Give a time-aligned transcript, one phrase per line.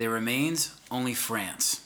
[0.00, 1.82] There remains only France.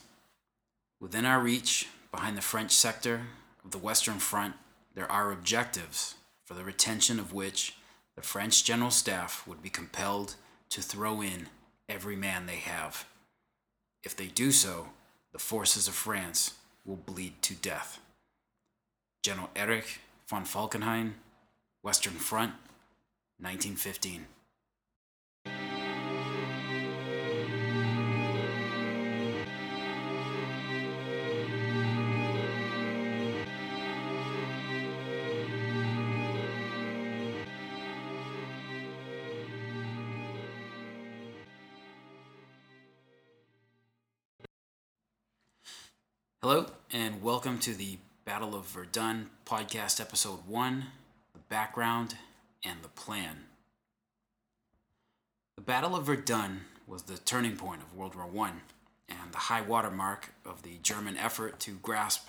[1.00, 3.22] Within our reach, behind the French sector
[3.64, 4.54] of the Western Front,
[4.94, 6.14] there are objectives
[6.44, 7.74] for the retention of which
[8.14, 10.36] the French General Staff would be compelled
[10.70, 11.48] to throw in
[11.88, 13.04] every man they have.
[14.04, 14.90] If they do so,
[15.32, 16.54] the forces of France
[16.84, 17.98] will bleed to death.
[19.24, 21.14] General Erich von Falkenhayn,
[21.82, 22.52] Western Front,
[23.40, 24.26] 1915.
[46.46, 50.88] Hello, and welcome to the Battle of Verdun podcast, episode one
[51.32, 52.16] the background
[52.62, 53.44] and the plan.
[55.56, 58.50] The Battle of Verdun was the turning point of World War I
[59.08, 62.28] and the high water mark of the German effort to grasp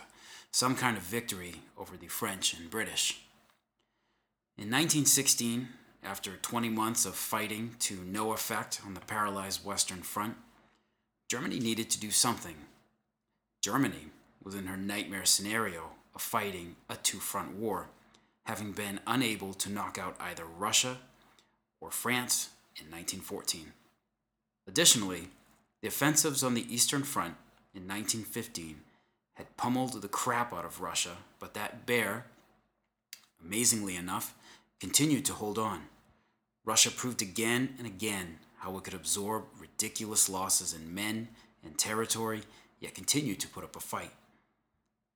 [0.50, 3.20] some kind of victory over the French and British.
[4.58, 5.68] In 1916,
[6.02, 10.36] after 20 months of fighting to no effect on the paralyzed Western Front,
[11.28, 12.56] Germany needed to do something
[13.66, 14.12] Germany
[14.44, 17.88] was in her nightmare scenario of fighting a two front war,
[18.44, 21.00] having been unable to knock out either Russia
[21.82, 23.74] or France in 1914.
[24.68, 25.30] Additionally,
[25.82, 27.38] the offensives on the Eastern Front
[27.74, 28.82] in 1915
[29.34, 32.28] had pummeled the crap out of Russia, but that bear,
[33.44, 34.36] amazingly enough,
[34.80, 35.86] continued to hold on.
[36.66, 41.30] Russia proved again and again how it could absorb ridiculous losses in men
[41.64, 42.44] and territory
[42.80, 44.12] yet continued to put up a fight.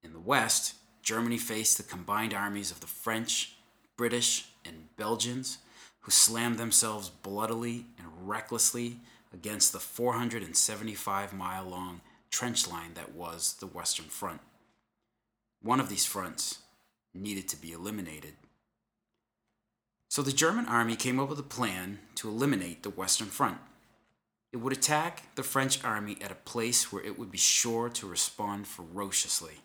[0.04, 3.56] In the West, Germany faced the combined armies of the French,
[3.98, 5.60] British, and Belgians,
[6.02, 9.00] who slammed themselves bloodily and recklessly
[9.34, 14.42] against the 475 mile long trench line that was the Western Front.
[15.62, 16.60] One of these fronts
[17.14, 18.34] needed to be eliminated.
[20.10, 23.58] So the German army came up with a plan to eliminate the Western Front.
[24.52, 28.08] It would attack the French army at a place where it would be sure to
[28.08, 29.62] respond ferociously.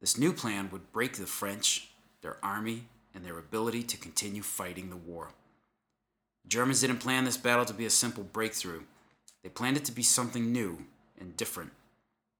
[0.00, 1.90] This new plan would break the French,
[2.22, 5.28] their army, and their ability to continue fighting the war.
[6.44, 8.82] The Germans didn't plan this battle to be a simple breakthrough.
[9.42, 10.86] They planned it to be something new
[11.20, 11.72] and different.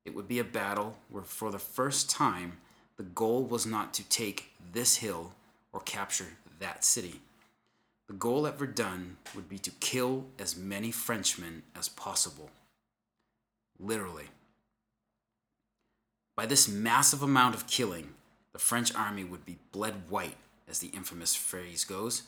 [0.06, 2.58] It would be a battle where, for the first time,
[2.96, 5.32] the goal was not to take this hill
[5.72, 7.20] or capture that city.
[8.08, 12.50] The goal at Verdun would be to kill as many Frenchmen as possible.
[13.78, 14.28] Literally.
[16.34, 18.14] By this massive amount of killing,
[18.52, 20.36] the French army would be bled white,
[20.66, 22.22] as the infamous phrase goes,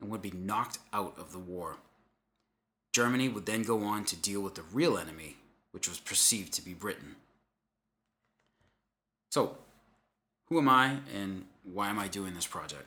[0.00, 1.76] and would be knocked out of the war.
[2.92, 5.36] Germany would then go on to deal with the real enemy,
[5.72, 7.16] which was perceived to be Britain.
[9.30, 9.58] So,
[10.48, 12.86] who am I and why am I doing this project?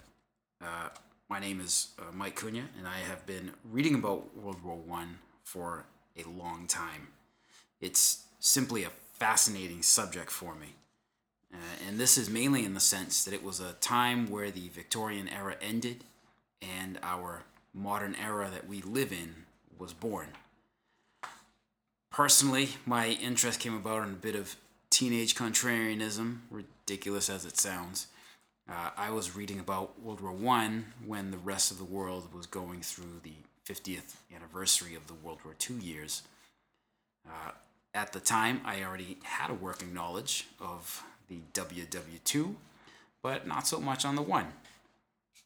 [0.62, 0.90] Uh,
[1.30, 5.20] my name is uh, Mike Cunha, and I have been reading about World War One
[5.44, 5.86] for
[6.18, 7.10] a long time.
[7.80, 10.74] It's simply a fascinating subject for me.
[11.54, 14.70] Uh, and this is mainly in the sense that it was a time where the
[14.70, 16.04] Victorian era ended
[16.62, 19.46] and our modern era that we live in
[19.78, 20.28] was born.
[22.12, 24.56] Personally, my interest came about in a bit of
[24.90, 28.08] teenage contrarianism, ridiculous as it sounds.
[28.70, 32.46] Uh, I was reading about World War One when the rest of the world was
[32.46, 33.34] going through the
[33.68, 36.22] 50th anniversary of the World War II years.
[37.28, 37.52] Uh,
[37.96, 42.54] at the time, I already had a working knowledge of the WW2,
[43.24, 44.54] but not so much on the one.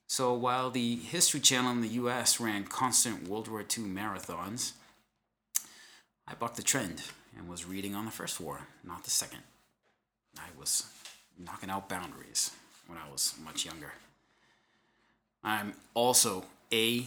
[0.08, 4.74] So while the History Channel in the US ran constant World War II marathons,
[6.28, 7.04] I bucked the trend
[7.38, 9.44] and was reading on the First War, not the Second.
[10.38, 10.88] I was
[11.40, 12.52] knocking out boundaries
[12.88, 13.94] when I was much younger.
[15.44, 17.06] I'm also a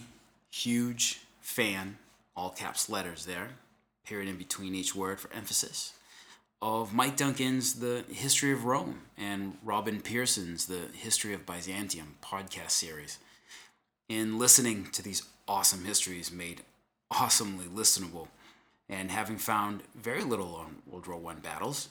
[0.50, 1.98] huge fan,
[2.37, 3.50] all caps letters there,
[4.04, 5.94] period in between each word for emphasis,
[6.61, 12.70] of Mike Duncan's The History of Rome and Robin Pierson's The History of Byzantium podcast
[12.70, 13.19] series.
[14.08, 16.62] In listening to these awesome histories made
[17.11, 18.29] awesomely listenable,
[18.88, 21.88] and having found very little on World War I battles,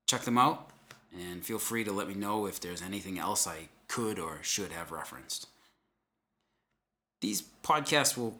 [0.07, 0.71] Check them out
[1.13, 4.73] and feel free to let me know if there's anything else I could or should
[4.73, 5.49] have referenced.
[7.21, 8.39] These podcasts will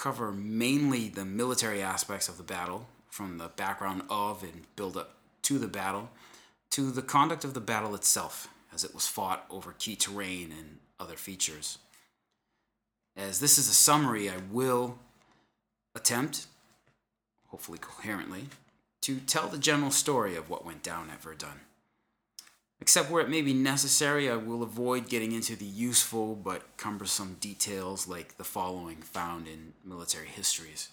[0.00, 5.16] cover mainly the military aspects of the battle, from the background of and build up
[5.42, 6.08] to the battle,
[6.70, 10.78] to the conduct of the battle itself, as it was fought over key terrain and
[10.98, 11.78] other features.
[13.14, 14.98] As this is a summary, I will
[15.94, 16.46] attempt,
[17.48, 18.46] hopefully coherently,
[19.02, 21.60] to tell the general story of what went down at Verdun.
[22.80, 27.36] Except where it may be necessary, I will avoid getting into the useful but cumbersome
[27.38, 30.88] details like the following found in military histories.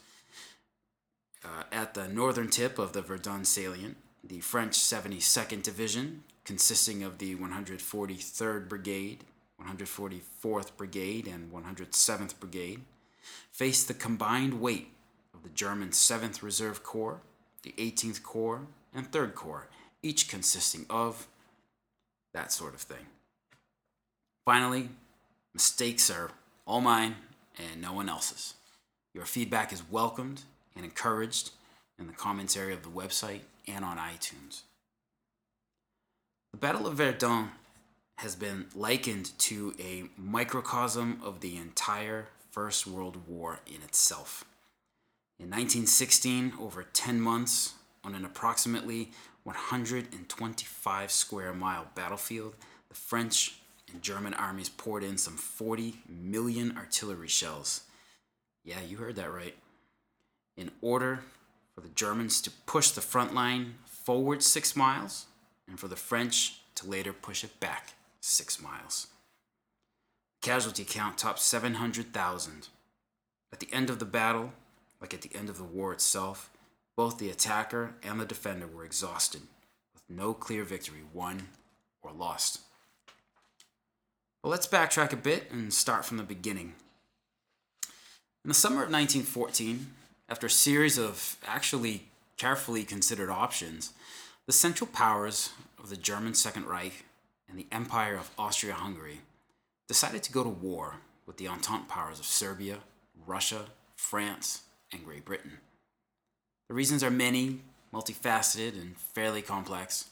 [1.45, 7.19] Uh, at the northern tip of the Verdun salient, the French 72nd Division, consisting of
[7.19, 9.23] the 143rd Brigade,
[9.61, 12.81] 144th Brigade, and 107th Brigade,
[13.51, 14.91] faced the combined weight
[15.33, 17.21] of the German 7th Reserve Corps,
[17.63, 19.69] the 18th Corps, and 3rd Corps,
[20.03, 21.27] each consisting of
[22.33, 23.07] that sort of thing.
[24.45, 24.89] Finally,
[25.53, 26.31] mistakes are
[26.65, 27.15] all mine
[27.57, 28.53] and no one else's.
[29.13, 30.43] Your feedback is welcomed
[30.75, 31.51] and encouraged
[31.99, 34.61] in the commentary of the website and on iTunes.
[36.53, 37.49] The Battle of Verdun
[38.17, 44.45] has been likened to a microcosm of the entire First World War in itself.
[45.39, 49.11] In 1916, over 10 months, on an approximately
[49.47, 52.53] 125 square mile battlefield,
[52.89, 53.59] the French
[53.91, 57.81] and German armies poured in some 40 million artillery shells.
[58.65, 59.55] Yeah, you heard that right.
[60.57, 61.21] In order
[61.73, 65.27] for the Germans to push the front line forward six miles,
[65.67, 69.07] and for the French to later push it back six miles.
[70.41, 72.67] Casualty count topped 700,000.
[73.51, 74.51] At the end of the battle,
[74.99, 76.49] like at the end of the war itself,
[76.97, 79.43] both the attacker and the defender were exhausted,
[79.93, 81.49] with no clear victory won
[82.01, 82.59] or lost.
[84.41, 86.73] But let's backtrack a bit and start from the beginning.
[88.43, 89.87] In the summer of 1914,
[90.27, 93.93] after a series of actually carefully considered options,
[94.47, 97.05] the Central Powers of the German Second Reich
[97.47, 99.21] and the Empire of Austria Hungary
[99.87, 100.95] decided to go to war
[101.27, 102.77] with the Entente powers of Serbia,
[103.25, 103.65] Russia,
[103.95, 105.59] France, and Great Britain.
[106.67, 107.61] The reasons are many,
[107.93, 110.09] multifaceted, and fairly complex.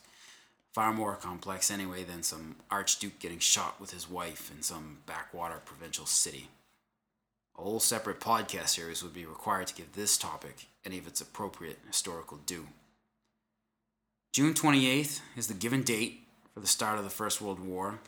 [0.74, 5.62] Far more complex, anyway, than some archduke getting shot with his wife in some backwater
[5.66, 6.48] provincial city.
[7.57, 11.22] A whole separate podcast series would be required to give this topic any of its
[11.22, 12.68] appropriate historical due.
[14.34, 18.00] June 28th is the given date for the start of the First World War,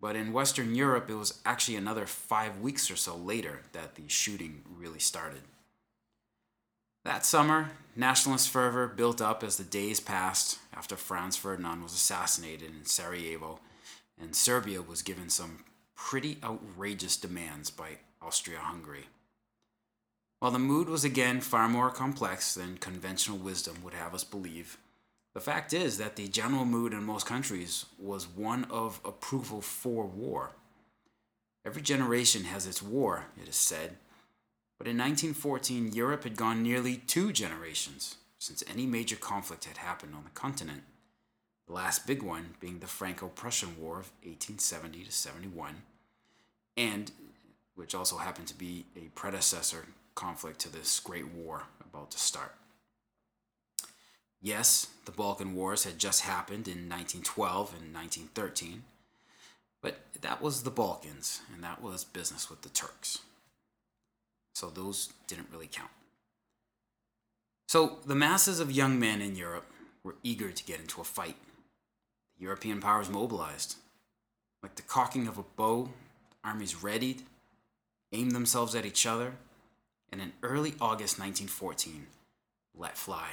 [0.00, 4.08] but in Western Europe it was actually another five weeks or so later that the
[4.08, 5.42] shooting really started.
[7.08, 12.68] That summer, nationalist fervor built up as the days passed after Franz Ferdinand was assassinated
[12.68, 13.60] in Sarajevo,
[14.20, 15.64] and Serbia was given some
[15.96, 19.06] pretty outrageous demands by Austria Hungary.
[20.40, 24.76] While the mood was again far more complex than conventional wisdom would have us believe,
[25.32, 30.04] the fact is that the general mood in most countries was one of approval for
[30.04, 30.50] war.
[31.64, 33.96] Every generation has its war, it is said,
[34.78, 40.14] but in 1914, Europe had gone nearly two generations since any major conflict had happened
[40.14, 40.82] on the continent.
[41.66, 45.82] The last big one being the Franco Prussian War of 1870 to 71,
[46.76, 47.10] and
[47.74, 52.54] which also happened to be a predecessor conflict to this great war about to start.
[54.40, 58.84] Yes, the Balkan Wars had just happened in 1912 and 1913,
[59.82, 63.18] but that was the Balkans, and that was business with the Turks
[64.58, 65.90] so those didn't really count.
[67.68, 69.70] So the masses of young men in Europe
[70.02, 71.36] were eager to get into a fight.
[72.36, 73.76] The European powers mobilized.
[74.60, 75.90] Like the cocking of a bow,
[76.42, 77.22] armies readied,
[78.12, 79.34] aimed themselves at each other,
[80.10, 82.08] and in early August 1914,
[82.76, 83.28] let fly.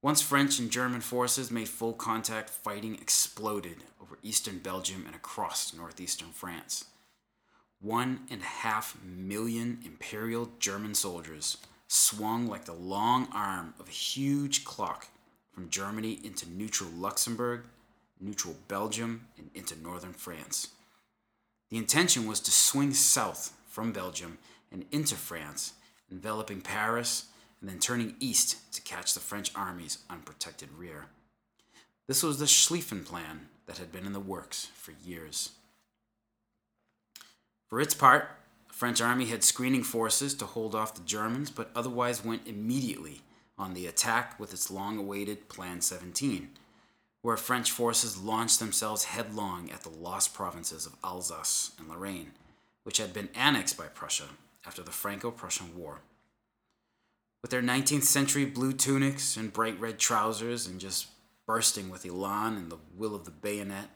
[0.00, 5.74] Once French and German forces made full contact, fighting exploded over eastern Belgium and across
[5.74, 6.86] northeastern France
[7.80, 13.92] one and a half million Imperial German soldiers swung like the long arm of a
[13.92, 15.08] huge clock
[15.52, 17.62] from Germany into neutral Luxembourg,
[18.20, 20.68] neutral Belgium, and into northern France.
[21.70, 24.38] The intention was to swing south from Belgium
[24.72, 25.74] and into France,
[26.10, 27.26] enveloping Paris
[27.60, 31.06] and then turning east to catch the French army's unprotected rear.
[32.06, 35.50] This was the Schlieffen Plan that had been in the works for years.
[37.68, 38.30] For its part,
[38.68, 43.20] the French army had screening forces to hold off the Germans, but otherwise went immediately
[43.58, 46.50] on the attack with its long awaited Plan 17,
[47.20, 52.32] where French forces launched themselves headlong at the lost provinces of Alsace and Lorraine,
[52.84, 54.28] which had been annexed by Prussia
[54.66, 56.00] after the Franco Prussian War.
[57.42, 61.08] With their 19th century blue tunics and bright red trousers and just
[61.46, 63.90] bursting with elan and the will of the bayonet,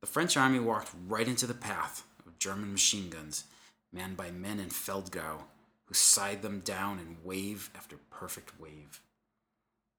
[0.00, 2.04] the French army walked right into the path
[2.38, 3.44] German machine guns
[3.92, 5.42] manned by men in Feldgrau
[5.86, 9.00] who sighed them down in wave after perfect wave.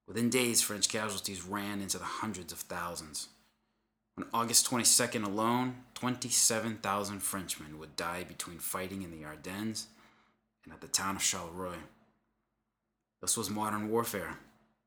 [0.07, 3.29] Within days, French casualties ran into the hundreds of thousands.
[4.17, 9.87] On August 22nd alone, 27,000 Frenchmen would die between fighting in the Ardennes
[10.63, 11.77] and at the town of Charleroi.
[13.21, 14.37] This was modern warfare,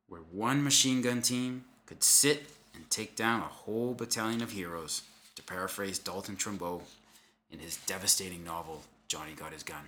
[0.08, 5.02] where one machine gun team could sit and take down a whole battalion of heroes,
[5.36, 6.82] to paraphrase Dalton Trumbo
[7.52, 9.84] in his devastating novel, Johnny Got His Gun.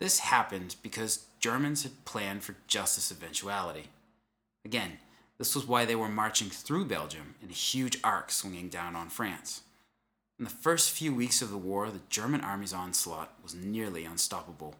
[0.00, 3.88] This happened because Germans had planned for just this eventuality.
[4.64, 4.98] Again,
[5.38, 9.08] this was why they were marching through Belgium in a huge arc swinging down on
[9.08, 9.62] France.
[10.38, 14.74] In the first few weeks of the war, the German army's onslaught was nearly unstoppable.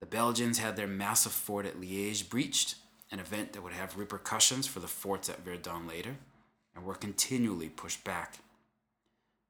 [0.00, 2.76] The Belgians had their massive fort at Liège breached,
[3.10, 6.16] an event that would have repercussions for the forts at Verdun later,
[6.74, 8.38] and were continually pushed back.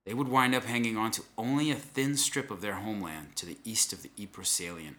[0.04, 3.47] They would wind up hanging on to only a thin strip of their homeland to
[3.47, 4.97] the east of the Ypres salient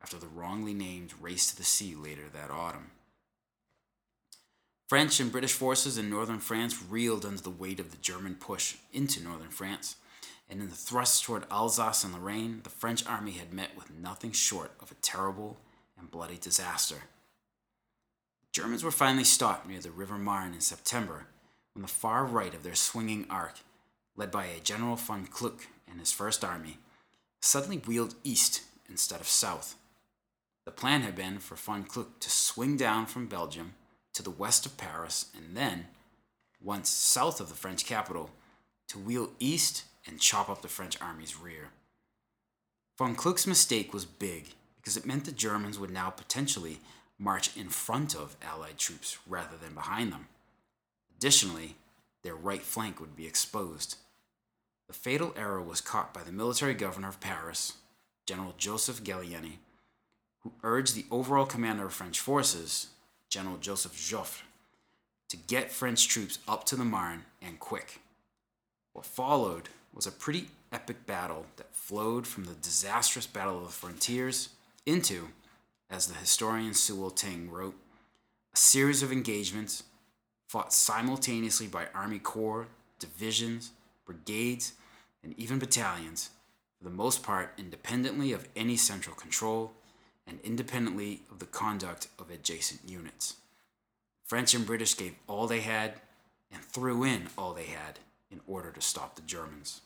[0.00, 2.90] after the wrongly named race to the sea later that autumn.
[4.88, 8.76] French and British forces in northern France reeled under the weight of the German push
[8.92, 9.96] into northern France,
[10.48, 14.32] and in the thrust toward Alsace and Lorraine, the French army had met with nothing
[14.32, 15.58] short of a terrible
[15.98, 17.02] and bloody disaster.
[18.40, 21.26] The Germans were finally stopped near the River Marne in September
[21.74, 23.58] when the far right of their swinging arc,
[24.18, 26.78] led by a General von Kluck and his First Army,
[27.40, 29.76] suddenly wheeled east instead of south.
[30.66, 33.74] The plan had been for von Kluck to swing down from Belgium
[34.12, 35.86] to the west of Paris, and then,
[36.60, 38.30] once south of the French capital,
[38.88, 41.68] to wheel east and chop up the French army's rear.
[42.98, 46.80] Von Kluck's mistake was big because it meant the Germans would now potentially
[47.18, 50.26] march in front of Allied troops rather than behind them.
[51.16, 51.76] Additionally,
[52.22, 53.96] their right flank would be exposed.
[55.00, 57.74] Fatal error was caught by the military governor of Paris,
[58.26, 59.58] General Joseph Gallieni,
[60.40, 62.88] who urged the overall commander of French forces,
[63.30, 64.42] General Joseph Joffre,
[65.28, 68.00] to get French troops up to the Marne and quick.
[68.92, 73.70] What followed was a pretty epic battle that flowed from the disastrous Battle of the
[73.70, 74.48] Frontiers
[74.84, 75.28] into,
[75.88, 77.76] as the historian Sewell Tyng wrote,
[78.52, 79.84] a series of engagements
[80.48, 82.66] fought simultaneously by Army Corps,
[82.98, 83.70] divisions,
[84.04, 84.72] brigades,
[85.22, 86.30] and even battalions,
[86.76, 89.72] for the most part independently of any central control
[90.26, 93.36] and independently of the conduct of adjacent units.
[94.24, 95.94] French and British gave all they had
[96.50, 97.98] and threw in all they had
[98.30, 99.80] in order to stop the Germans.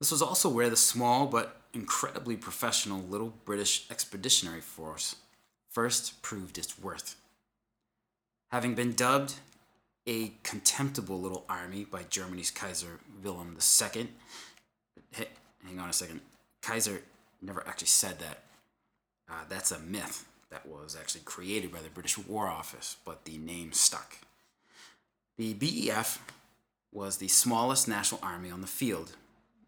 [0.00, 5.16] This was also where the small but incredibly professional little British expeditionary force
[5.70, 7.16] first proved its worth.
[8.50, 9.34] Having been dubbed
[10.06, 14.08] a contemptible little army by Germany's Kaiser Wilhelm II,
[15.12, 15.28] hey,
[15.64, 16.20] hang on a second,
[16.62, 17.02] Kaiser
[17.40, 18.42] never actually said that.
[19.28, 23.38] Uh, that's a myth that was actually created by the British War Office, but the
[23.38, 24.18] name stuck.
[25.38, 26.20] The BEF
[26.92, 29.16] was the smallest national army on the field,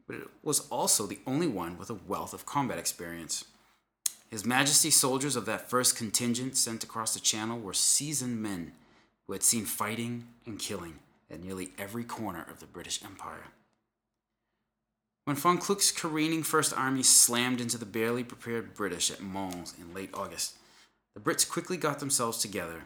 [0.07, 3.45] but it was also the only one with a wealth of combat experience.
[4.31, 8.73] His Majesty's soldiers of that first contingent sent across the Channel were seasoned men
[9.27, 10.99] who had seen fighting and killing
[11.31, 13.49] at nearly every corner of the British Empire.
[15.25, 19.93] When von Kluck's careening First Army slammed into the barely prepared British at Mons in
[19.93, 20.55] late August,
[21.15, 22.85] the Brits quickly got themselves together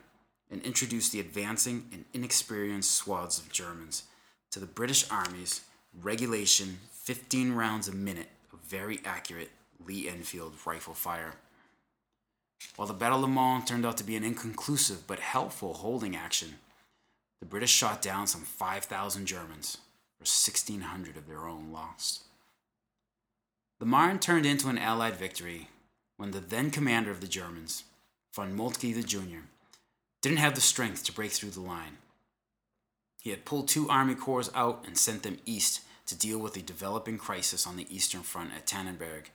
[0.51, 4.05] and introduced the advancing and inexperienced swaths of Germans
[4.51, 5.61] to the British Army's
[6.03, 9.51] regulation 15 rounds a minute of very accurate
[9.87, 11.35] Lee Enfield rifle fire.
[12.77, 16.57] While the Battle of Mons turned out to be an inconclusive but helpful holding action,
[17.41, 19.79] the British shot down some 5,000 Germans,
[20.21, 22.25] or 1,600 of their own lost.
[23.79, 25.69] The Marne turned into an Allied victory
[26.19, 27.85] when the then commander of the Germans,
[28.35, 29.47] von Moltke the Jr.,
[30.21, 31.97] didn't have the strength to break through the line.
[33.23, 36.63] He had pulled two army corps out and sent them east to deal with the
[36.63, 39.27] developing crisis on the Eastern Front at Tannenberg,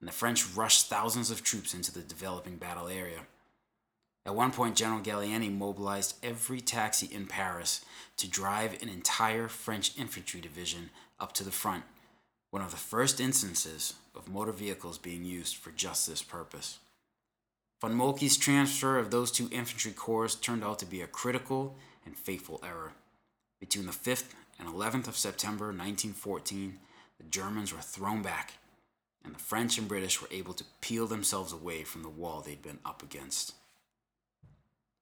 [0.00, 3.20] and the French rushed thousands of troops into the developing battle area.
[4.26, 7.84] At one point, General Gallieni mobilized every taxi in Paris
[8.16, 11.84] to drive an entire French infantry division up to the front,
[12.50, 16.78] one of the first instances of motor vehicles being used for just this purpose.
[17.80, 22.16] Von Moltke's transfer of those two infantry corps turned out to be a critical and
[22.16, 22.92] fateful error.
[23.58, 26.78] Between the 5th and 11th of September 1914,
[27.18, 28.54] the Germans were thrown back,
[29.24, 32.62] and the French and British were able to peel themselves away from the wall they'd
[32.62, 33.54] been up against.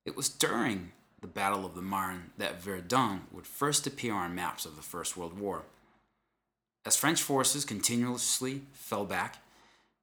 [0.04, 4.64] It was during the Battle of the Marne that Verdun would first appear on maps
[4.64, 5.64] of the First World War.
[6.86, 9.38] As French forces continuously fell back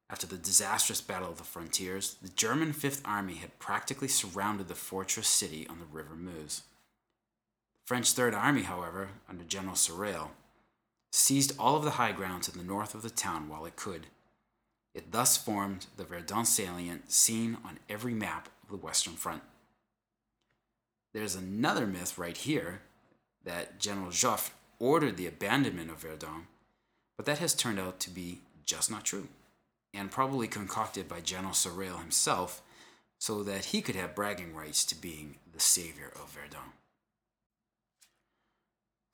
[0.09, 4.75] after the disastrous Battle of the Frontiers, the German Fifth Army had practically surrounded the
[4.75, 6.61] fortress city on the River Meuse.
[7.85, 10.29] French Third Army, however, under General Sarrail,
[11.15, 14.07] seized all of the high ground to the north of the town while it could.
[14.93, 19.41] It thus formed the Verdun salient seen on every map of the Western Front.
[21.13, 22.81] There's another myth right here
[23.45, 26.47] that General Joffre ordered the abandonment of Verdun,
[27.15, 29.29] but that has turned out to be just not true,
[29.93, 32.61] and probably concocted by General Sarrail himself
[33.19, 36.73] so that he could have bragging rights to being the savior of Verdun.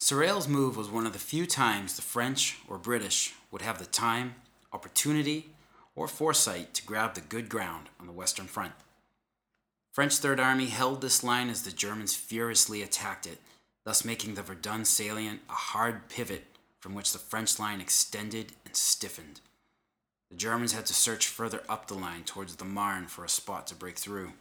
[0.02, 3.86] Sarrail's move was one of the few times the French or British would have the
[3.86, 4.34] time,
[4.74, 5.52] opportunity,
[5.96, 8.74] or foresight to grab the good ground on the Western Front.
[9.92, 13.38] French Third Army held this line as the Germans furiously attacked it,
[13.84, 16.46] thus making the Verdun salient a hard pivot
[16.80, 19.40] from which the French line extended and stiffened.
[20.32, 23.68] The Germans had to search further up the line towards the Marne for a spot
[23.68, 24.34] to break through.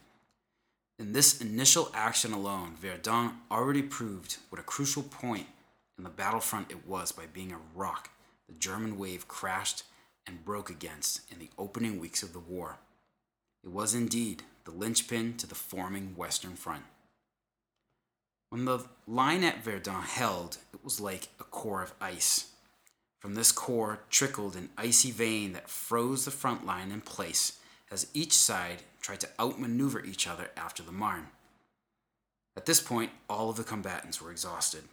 [1.01, 5.47] In this initial action alone, Verdun already proved what a crucial point
[5.97, 8.11] in the battlefront it was by being a rock
[8.47, 9.81] the German wave crashed
[10.27, 12.77] and broke against in the opening weeks of the war.
[13.63, 16.83] It was indeed the linchpin to the forming Western Front.
[18.51, 22.51] When the line at Verdun held, it was like a core of ice.
[23.17, 27.57] From this core trickled an icy vein that froze the front line in place
[27.91, 31.27] as each side tried to outmaneuver each other after the Marne.
[32.55, 34.83] At this point, all of the combatants were exhausted.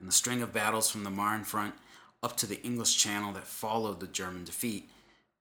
[0.00, 1.74] In the string of battles from the Marne front
[2.22, 4.88] up to the English Channel that followed the German defeat,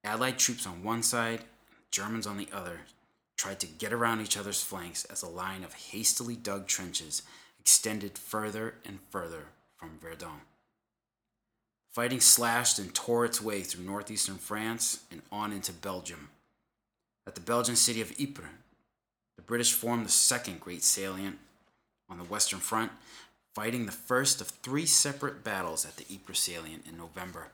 [0.04, 1.42] Allied troops on one side,
[1.90, 2.82] Germans on the other,
[3.38, 7.24] tried to get around each other's flanks as a line of hastily dug trenches
[7.60, 10.42] extended further and further from Verdun.
[11.96, 16.28] Fighting slashed and tore its way through northeastern France and on into Belgium,
[17.26, 18.50] at the Belgian city of Ypres,
[19.38, 21.40] the British formed the second great salient
[22.10, 22.92] on the Western Front,
[23.54, 27.48] fighting the first of three separate battles at the Ypres salient in November.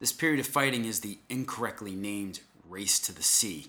[0.00, 3.68] This period of fighting is the incorrectly named Race to the Sea.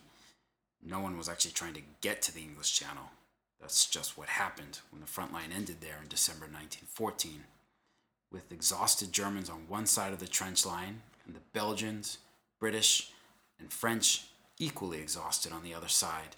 [0.84, 3.12] No one was actually trying to get to the English Channel.
[3.60, 7.44] That's just what happened when the front line ended there in December 1914,
[8.32, 12.20] with exhausted Germans on one side of the trench line and the Belgians,
[12.60, 13.12] British,
[13.60, 14.26] and French
[14.58, 16.36] equally exhausted on the other side.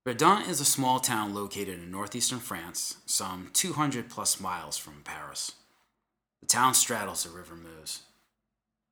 [0.05, 5.53] Verdun is a small town located in northeastern France, some 200 plus miles from Paris.
[6.43, 8.03] The town straddles the River Meuse.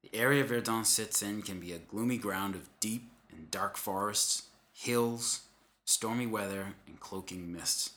[0.02, 4.44] The area Verdun sits in can be a gloomy ground of deep and dark forests,
[4.72, 5.42] hills,
[5.84, 7.90] stormy weather, and cloaking mists.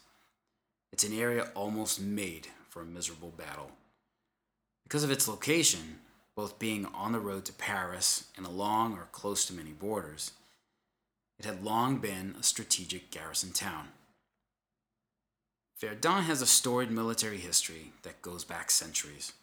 [0.92, 3.72] It's an area almost made for a miserable battle.
[4.84, 6.00] Because of its location,
[6.36, 10.32] both being on the road to Paris and along or close to many borders,
[11.40, 13.90] it had long been a strategic garrison town.
[15.80, 19.34] Verdun has a storied military history that goes back centuries.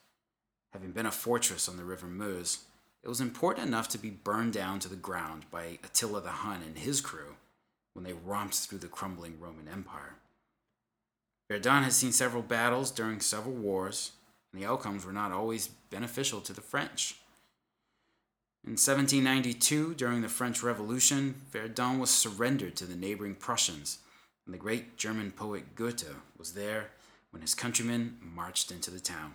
[0.73, 2.65] Having been a fortress on the River Meuse,
[3.03, 6.63] it was important enough to be burned down to the ground by Attila the Hun
[6.65, 7.37] and his crew
[7.93, 10.17] when they romped through the crumbling Roman Empire.
[11.51, 14.13] Verdun has seen several battles during several wars,
[14.53, 17.17] and the outcomes were not always beneficial to the French.
[18.65, 23.99] In 1792, during the French Revolution, Verdun was surrendered to the neighboring Prussians,
[24.47, 26.91] and the great German poet Goethe was there
[27.33, 29.35] when his countrymen marched into the town.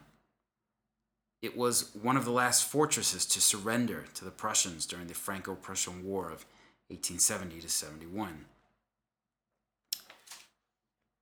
[1.42, 5.56] It was one of the last fortresses to surrender to the Prussians during the Franco
[5.56, 6.46] Prussian War of
[6.88, 8.46] 1870 to 71.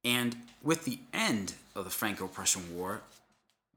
[0.03, 3.01] And with the end of the Franco Prussian War,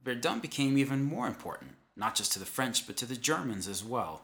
[0.05, 3.84] Verdun became even more important not just to the French, but to the Germans as
[3.84, 4.22] well.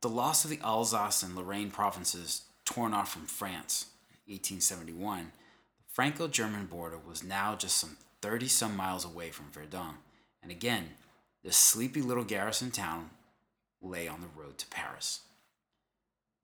[0.00, 3.86] The loss of the Alsace and Lorraine provinces torn off from France
[4.26, 5.32] in 1871,
[5.76, 9.96] the Franco German border was now just some 30 some miles away from Verdun.
[10.42, 10.90] And again,
[11.44, 13.10] this sleepy little garrison town
[13.82, 15.20] lay on the road to Paris.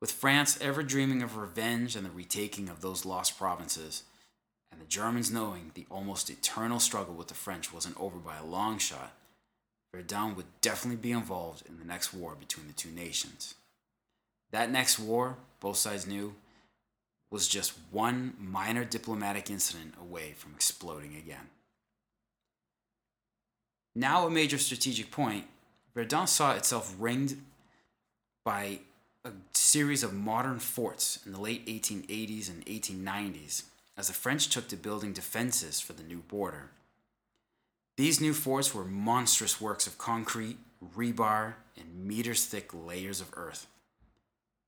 [0.01, 4.03] With France ever dreaming of revenge and the retaking of those lost provinces,
[4.71, 8.45] and the Germans knowing the almost eternal struggle with the French wasn't over by a
[8.45, 9.15] long shot,
[9.97, 13.55] Verdun would definitely be involved in the next war between the two nations.
[14.51, 16.35] That next war, both sides knew,
[17.31, 21.49] was just one minor diplomatic incident away from exploding again.
[23.95, 25.47] Now, a major strategic point,
[25.95, 27.41] Verdun saw itself ringed
[28.45, 28.81] by
[29.25, 33.63] a series of modern forts in the late 1880s and 1890s
[33.97, 36.69] as the French took to building defenses for the new border.
[37.97, 40.59] These new forts were monstrous works of concrete,
[40.97, 43.67] rebar, and meters thick layers of earth.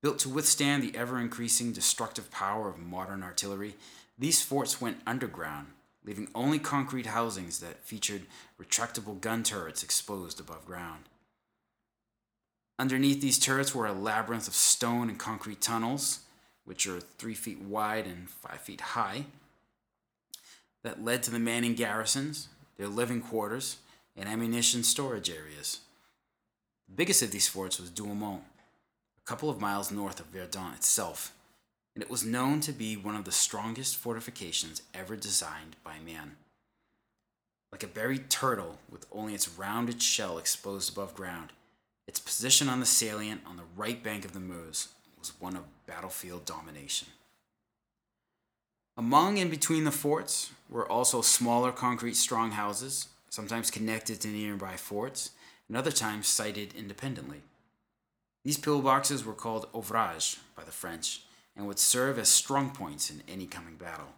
[0.01, 3.75] Built to withstand the ever increasing destructive power of modern artillery,
[4.17, 5.67] these forts went underground,
[6.03, 8.23] leaving only concrete housings that featured
[8.59, 11.03] retractable gun turrets exposed above ground.
[12.79, 16.21] Underneath these turrets were a labyrinth of stone and concrete tunnels,
[16.63, 19.25] which are three feet wide and five feet high,
[20.81, 22.47] that led to the manning garrisons,
[22.79, 23.77] their living quarters,
[24.15, 25.81] and ammunition storage areas.
[26.87, 31.33] The biggest of these forts was Douaumont, a couple of miles north of Verdun itself,
[31.93, 36.37] and it was known to be one of the strongest fortifications ever designed by man.
[37.73, 41.51] Like a buried turtle with only its rounded shell exposed above ground,
[42.07, 44.87] its position on the salient on the right bank of the Meuse
[45.19, 47.09] was one of battlefield domination.
[48.95, 55.31] Among and between the forts were also smaller concrete stronghouses, sometimes connected to nearby forts,
[55.67, 57.41] and other times sited independently.
[58.43, 61.21] These pillboxes were called ouvrages by the French
[61.55, 64.13] and would serve as strong points in any coming battle.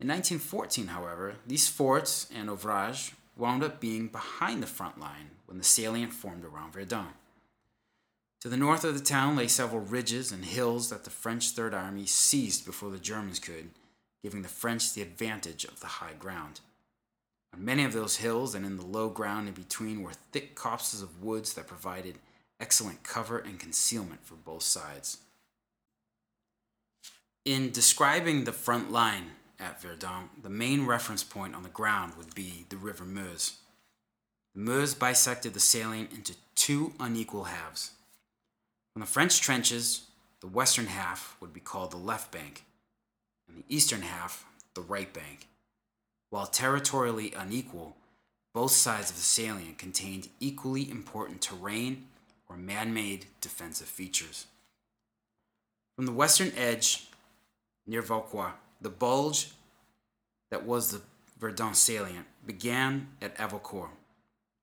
[0.00, 5.58] In 1914, however, these forts and ouvrages wound up being behind the front line when
[5.58, 7.08] the salient formed around Verdun.
[8.40, 11.74] To the north of the town lay several ridges and hills that the French Third
[11.74, 13.70] Army seized before the Germans could,
[14.24, 16.60] giving the French the advantage of the high ground.
[17.52, 21.02] On many of those hills and in the low ground in between were thick copses
[21.02, 22.16] of woods that provided
[22.58, 25.18] excellent cover and concealment for both sides.
[27.44, 32.34] In describing the front line at Verdun, the main reference point on the ground would
[32.34, 33.58] be the River Meuse.
[34.54, 37.90] The Meuse bisected the salient into two unequal halves.
[38.94, 40.06] From the French trenches,
[40.40, 42.64] the western half would be called the left bank,
[43.56, 45.48] the eastern half the right bank.
[46.30, 47.96] While territorially unequal,
[48.52, 52.06] both sides of the salient contained equally important terrain
[52.48, 54.46] or man made defensive features.
[55.96, 57.08] From the western edge,
[57.86, 59.52] near Vauquois, the bulge
[60.50, 61.00] that was the
[61.38, 63.90] Verdun salient began at Avocourt,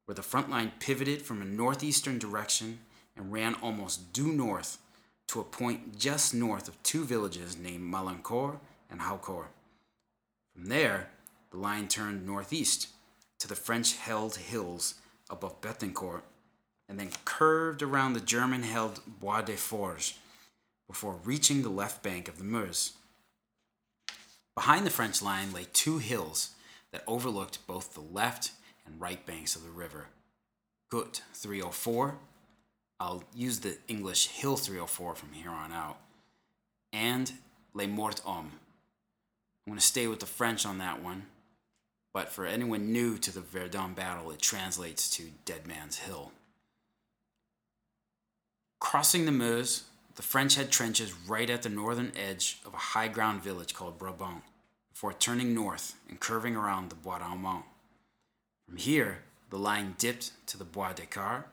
[0.06, 2.80] where the front line pivoted from a northeastern direction
[3.16, 4.78] and ran almost due north
[5.28, 8.60] to a point just north of two villages named Malancourt
[8.92, 9.48] and Haucourt.
[10.54, 11.10] From there,
[11.50, 12.90] the line turned northeast
[13.40, 14.96] to the French held hills
[15.30, 16.22] above Bethencourt
[16.88, 20.14] and then curved around the German held Bois des Forges
[20.88, 22.94] before reaching the left bank of the Meuse.
[24.56, 26.52] Behind the French line lay two hills
[26.92, 28.52] that overlooked both the left
[28.86, 30.08] and right banks of the river.
[30.92, 32.18] Côte 304,
[33.00, 35.98] I'll use the English Hill 304 from here on out,
[36.92, 37.32] and
[37.74, 38.52] Les Morts Hommes.
[39.66, 41.28] I'm going to stay with the French on that one,
[42.14, 46.32] but for anyone new to the Verdun battle, it translates to Dead Man's Hill.
[48.80, 49.84] Crossing the Meuse,
[50.16, 54.00] the French had trenches right at the northern edge of a high ground village called
[54.00, 54.42] Brabant
[54.92, 57.64] before turning north and curving around the Bois d'Haumont.
[58.68, 59.20] From here,
[59.50, 61.44] the line dipped to the Bois des Caures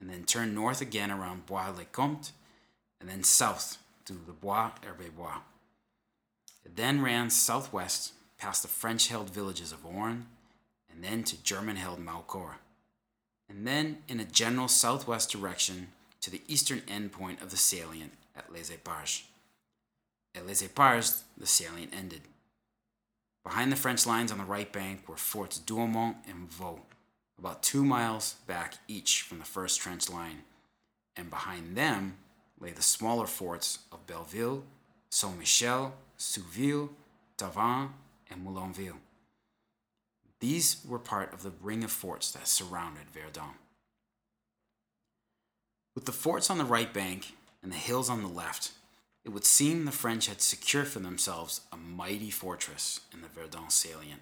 [0.00, 2.32] and then turned north again around Bois les Comtes
[3.00, 5.40] and then south to the Bois Herbebois.
[6.76, 10.26] Then ran southwest past the French held villages of Orne
[10.92, 12.56] and then to German held Maucourt,
[13.48, 15.88] and then in a general southwest direction
[16.20, 19.22] to the eastern end point of the salient at Les Eparges.
[20.34, 22.22] At Les Eparges, the salient ended.
[23.44, 26.82] Behind the French lines on the right bank were forts Douaumont and Vaux,
[27.38, 30.42] about two miles back each from the first trench line,
[31.16, 32.18] and behind them
[32.60, 34.64] lay the smaller forts of Belleville,
[35.10, 36.90] Saint Michel, Souville,
[37.38, 37.88] Tavannes,
[38.30, 38.98] and Moulainville.
[40.40, 43.54] These were part of the ring of forts that surrounded Verdun.
[45.94, 48.72] With the forts on the right bank and the hills on the left,
[49.24, 53.70] it would seem the French had secured for themselves a mighty fortress in the Verdun
[53.70, 54.20] salient.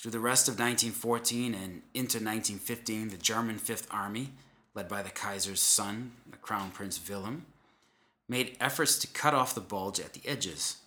[0.00, 4.30] Through the rest of 1914 and into 1915, the German Fifth Army,
[4.74, 7.46] led by the Kaiser's son, the Crown Prince Wilhelm,
[8.28, 10.78] made efforts to cut off the bulge at the edges.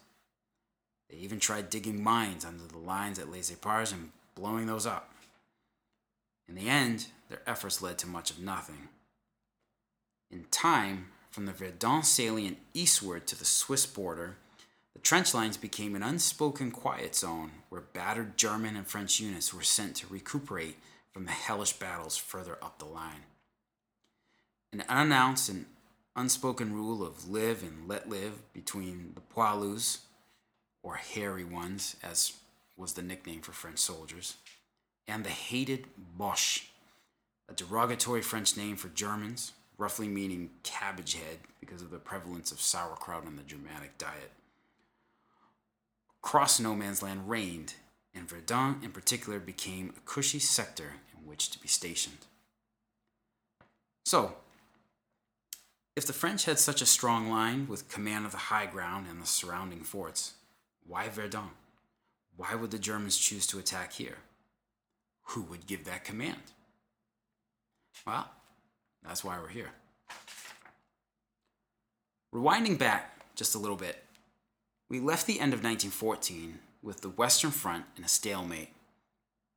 [1.09, 5.11] They even tried digging mines under the lines at Les Eparges and blowing those up.
[6.47, 8.89] In the end, their efforts led to much of nothing.
[10.31, 14.37] In time, from the Verdun salient eastward to the Swiss border,
[14.93, 19.61] the trench lines became an unspoken quiet zone where battered German and French units were
[19.61, 20.77] sent to recuperate
[21.11, 23.23] from the hellish battles further up the line.
[24.73, 25.65] An unannounced and
[26.17, 29.99] unspoken rule of live and let live between the poilus,
[30.83, 32.33] or hairy ones, as
[32.75, 34.35] was the nickname for French soldiers,
[35.07, 36.69] and the hated Boche,
[37.47, 42.59] a derogatory French name for Germans roughly meaning cabbage head because of the prevalence of
[42.59, 44.31] sauerkraut in the Germanic diet.
[46.23, 47.75] Across no man's land reigned,
[48.13, 52.25] and Verdun in particular became a cushy sector in which to be stationed.
[54.05, 54.35] So,
[55.97, 59.19] if the French had such a strong line with command of the high ground and
[59.19, 60.33] the surrounding forts,
[60.85, 61.49] why Verdun?
[62.35, 64.19] Why would the Germans choose to attack here?
[65.29, 66.51] Who would give that command?
[68.05, 68.29] Well,
[69.03, 69.71] that's why we're here.
[72.31, 74.03] Rewinding back just a little bit,
[74.89, 78.69] we left the end of 1914 with the Western Front in a stalemate.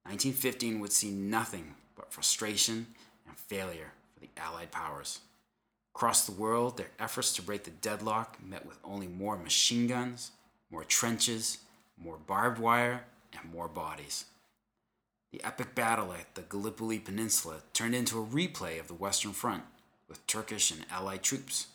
[0.04, 2.86] 1915 would see nothing but frustration
[3.28, 5.20] and failure for the Allied powers.
[5.94, 10.30] Across the world, their efforts to break the deadlock met with only more machine guns,
[10.70, 11.58] more trenches,
[12.02, 14.24] more barbed wire, and more bodies.
[15.32, 19.62] The epic battle at the Gallipoli Peninsula turned into a replay of the Western Front
[20.08, 21.68] with Turkish and Allied troops.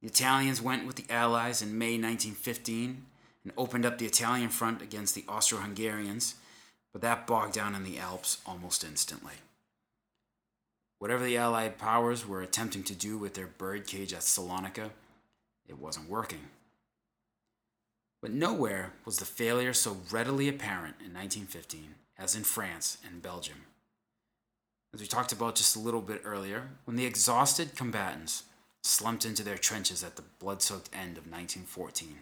[0.00, 3.06] The Italians went with the Allies in May 1915
[3.44, 6.36] and opened up the Italian front against the Austro Hungarians,
[6.92, 9.34] but that bogged down in the Alps almost instantly.
[11.02, 14.90] Whatever the Allied powers were attempting to do with their birdcage at Salonika,
[15.66, 16.42] it wasn't working.
[18.20, 23.62] But nowhere was the failure so readily apparent in 1915 as in France and Belgium.
[24.94, 28.44] As we talked about just a little bit earlier, when the exhausted combatants
[28.84, 32.18] slumped into their trenches at the blood soaked end of 1914,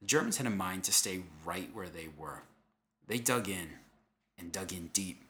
[0.00, 2.42] the Germans had a mind to stay right where they were.
[3.08, 3.70] They dug in,
[4.38, 5.25] and dug in deep.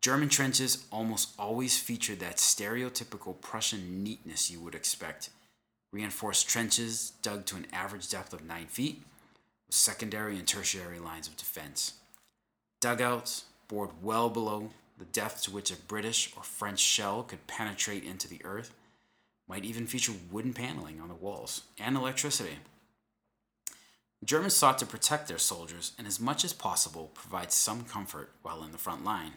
[0.00, 5.30] German trenches almost always featured that stereotypical Prussian neatness you would expect.
[5.92, 9.02] Reinforced trenches dug to an average depth of 9 feet,
[9.66, 11.94] with secondary and tertiary lines of defense.
[12.80, 18.04] Dugouts, bored well below the depth to which a British or French shell could penetrate
[18.04, 18.72] into the earth,
[19.48, 22.58] might even feature wooden paneling on the walls and electricity.
[24.20, 28.30] The Germans sought to protect their soldiers and, as much as possible, provide some comfort
[28.42, 29.32] while in the front line.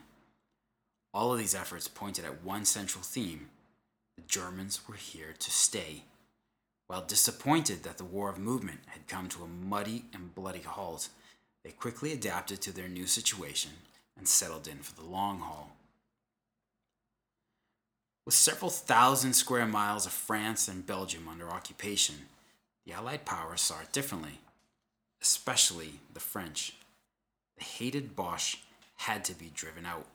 [1.13, 3.49] All of these efforts pointed at one central theme
[4.15, 6.03] the Germans were here to stay.
[6.87, 11.09] While disappointed that the War of Movement had come to a muddy and bloody halt,
[11.63, 13.71] they quickly adapted to their new situation
[14.17, 15.71] and settled in for the long haul.
[18.25, 22.15] With several thousand square miles of France and Belgium under occupation,
[22.85, 24.39] the Allied powers saw it differently,
[25.21, 26.73] especially the French.
[27.57, 28.57] The hated Boche
[28.97, 30.05] had to be driven out,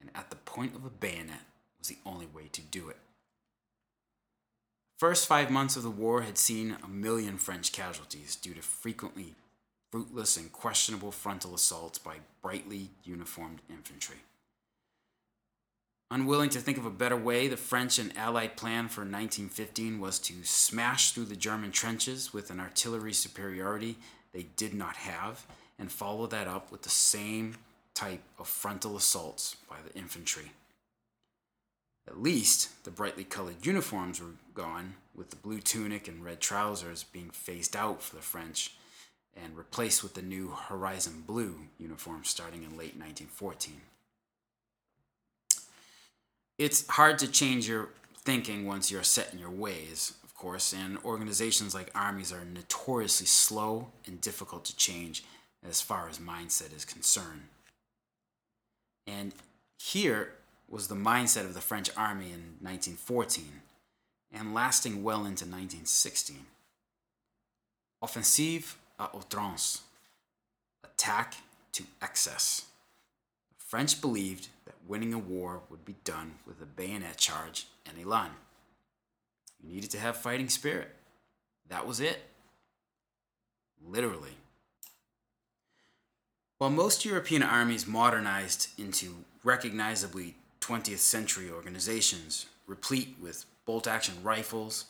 [0.00, 1.42] and at the point of a bayonet
[1.78, 2.98] was the only way to do it.
[4.98, 9.34] First five months of the war had seen a million French casualties due to frequently
[9.92, 14.16] fruitless and questionable frontal assaults by brightly uniformed infantry.
[16.10, 20.18] Unwilling to think of a better way, the French and Allied plan for 1915 was
[20.20, 23.96] to smash through the German trenches with an artillery superiority
[24.32, 25.46] they did not have
[25.78, 27.56] and follow that up with the same
[27.96, 30.52] type of frontal assaults by the infantry.
[32.06, 37.02] At least the brightly colored uniforms were gone, with the blue tunic and red trousers
[37.02, 38.74] being phased out for the French
[39.34, 43.80] and replaced with the new horizon blue uniform starting in late 1914.
[46.58, 50.98] It's hard to change your thinking once you're set in your ways, of course, and
[51.04, 55.24] organizations like armies are notoriously slow and difficult to change
[55.66, 57.48] as far as mindset is concerned.
[59.06, 59.32] And
[59.78, 60.32] here
[60.68, 63.62] was the mindset of the French army in 1914
[64.32, 66.46] and lasting well into 1916.
[68.02, 69.82] Offensive à outrance,
[70.84, 71.34] attack
[71.72, 72.66] to excess.
[73.58, 77.98] The French believed that winning a war would be done with a bayonet charge and
[77.98, 78.30] elan.
[79.62, 80.94] You needed to have fighting spirit.
[81.68, 82.22] That was it.
[83.84, 84.36] Literally.
[86.58, 94.86] While most European armies modernized into recognizably 20th century organizations, replete with bolt action rifles,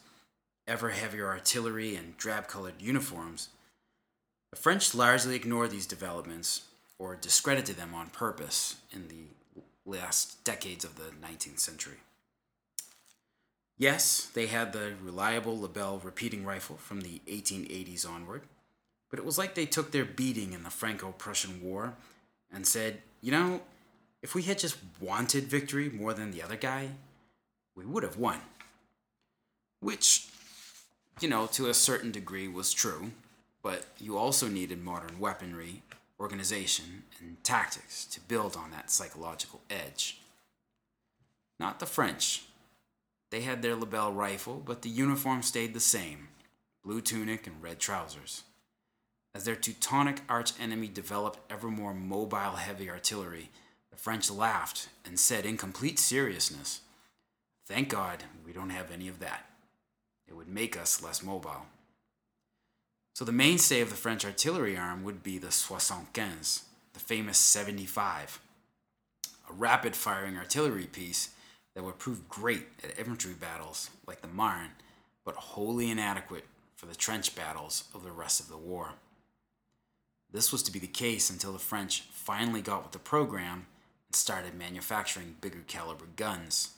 [0.68, 3.48] ever heavier artillery, and drab colored uniforms,
[4.52, 6.62] the French largely ignored these developments
[7.00, 11.98] or discredited them on purpose in the last decades of the 19th century.
[13.76, 18.42] Yes, they had the reliable Lebel repeating rifle from the 1880s onward,
[19.10, 21.94] but it was like they took their beating in the Franco Prussian War
[22.52, 23.60] and said, you know,
[24.22, 26.90] if we had just wanted victory more than the other guy,
[27.76, 28.40] we would have won.
[29.80, 30.28] Which,
[31.20, 33.12] you know, to a certain degree was true,
[33.62, 35.82] but you also needed modern weaponry,
[36.18, 40.20] organization, and tactics to build on that psychological edge.
[41.60, 42.44] Not the French.
[43.30, 46.28] They had their Lebel rifle, but the uniform stayed the same
[46.82, 48.44] blue tunic and red trousers.
[49.36, 53.50] As their Teutonic archenemy developed ever more mobile heavy artillery,
[53.90, 56.80] the French laughed and said in complete seriousness,
[57.66, 59.44] Thank God we don't have any of that.
[60.26, 61.66] It would make us less mobile.
[63.12, 66.62] So the mainstay of the French artillery arm would be the 75,
[66.94, 68.40] the famous 75,
[69.50, 71.28] a rapid firing artillery piece
[71.74, 74.70] that would prove great at infantry battles like the Marne,
[75.26, 78.94] but wholly inadequate for the trench battles of the rest of the war.
[80.36, 83.64] This was to be the case until the French finally got with the program
[84.06, 86.74] and started manufacturing bigger caliber guns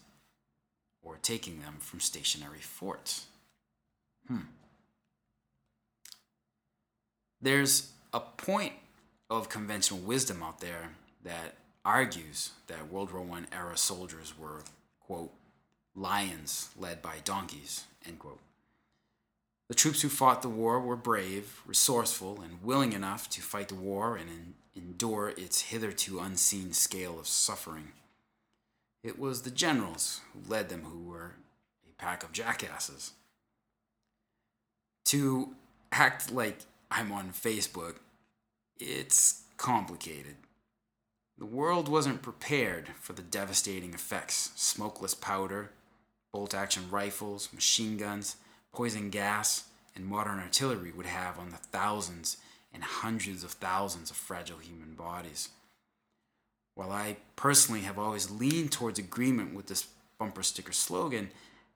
[1.03, 3.27] or taking them from stationary forts.
[4.29, 4.43] Hmm.
[7.43, 8.75] There's a point
[9.29, 10.91] of conventional wisdom out there
[11.25, 14.63] that argues that World War I era soldiers were,
[15.01, 15.33] quote,
[15.97, 18.39] lions led by donkeys, end quote.
[19.69, 23.75] The troops who fought the war were brave, resourceful, and willing enough to fight the
[23.75, 27.93] war and en- endure its hitherto unseen scale of suffering.
[29.03, 31.35] It was the generals who led them who were
[31.87, 33.13] a pack of jackasses.
[35.07, 35.55] To
[35.93, 37.97] act like I'm on Facebook,
[38.79, 40.37] it's complicated.
[41.37, 45.71] The world wasn't prepared for the devastating effects smokeless powder,
[46.33, 48.37] bolt action rifles, machine guns,
[48.79, 49.65] poison gas,
[49.97, 52.37] and modern artillery would have on the thousands
[52.73, 55.49] and hundreds of thousands of fragile human bodies.
[56.77, 61.31] While I personally have always leaned towards agreement with this bumper sticker slogan,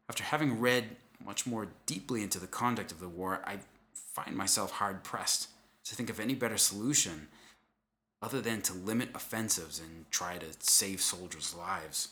[0.09, 0.95] after having read
[1.27, 3.57] much more deeply into the conduct of the war, I
[3.93, 5.49] find myself hard pressed
[5.87, 7.27] to think of any better solution
[8.23, 12.11] other than to limit offensives and try to save soldiers' lives.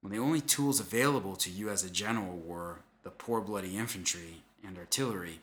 [0.00, 4.42] When the only tools available to you as a general were the poor bloody infantry
[4.62, 5.40] and artillery,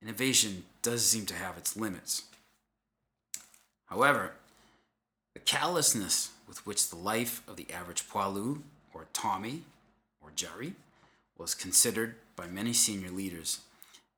[0.00, 2.22] innovation does seem to have its limits.
[3.86, 4.34] However,
[5.32, 8.60] the callousness with which the life of the average poilu,
[8.92, 9.62] or Tommy,
[10.22, 10.74] or Jerry,
[11.36, 13.58] was considered by many senior leaders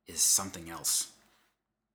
[0.05, 1.07] is something else.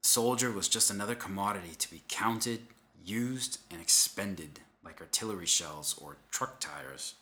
[0.03, 2.63] The soldier was just another commodity to be counted,
[3.05, 7.15] used, and expended like artillery shells or truck tires.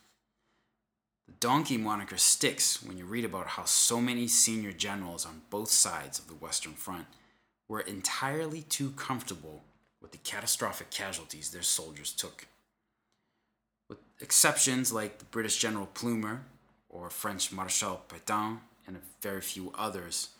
[1.38, 6.18] Donkey moniker sticks when you read about how so many senior generals on both sides
[6.18, 7.06] of the Western Front
[7.68, 9.62] were entirely too comfortable
[10.02, 12.46] with the catastrophic casualties their soldiers took.
[13.88, 16.42] With exceptions like the British General Plumer
[16.88, 20.30] or French Marshal Pétain and a very few others,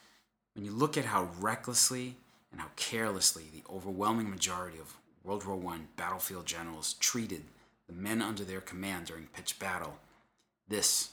[0.54, 2.16] when you look at how recklessly
[2.50, 7.44] and how carelessly the overwhelming majority of World War I battlefield generals treated
[7.86, 9.98] the men under their command during pitched battle,
[10.70, 11.10] this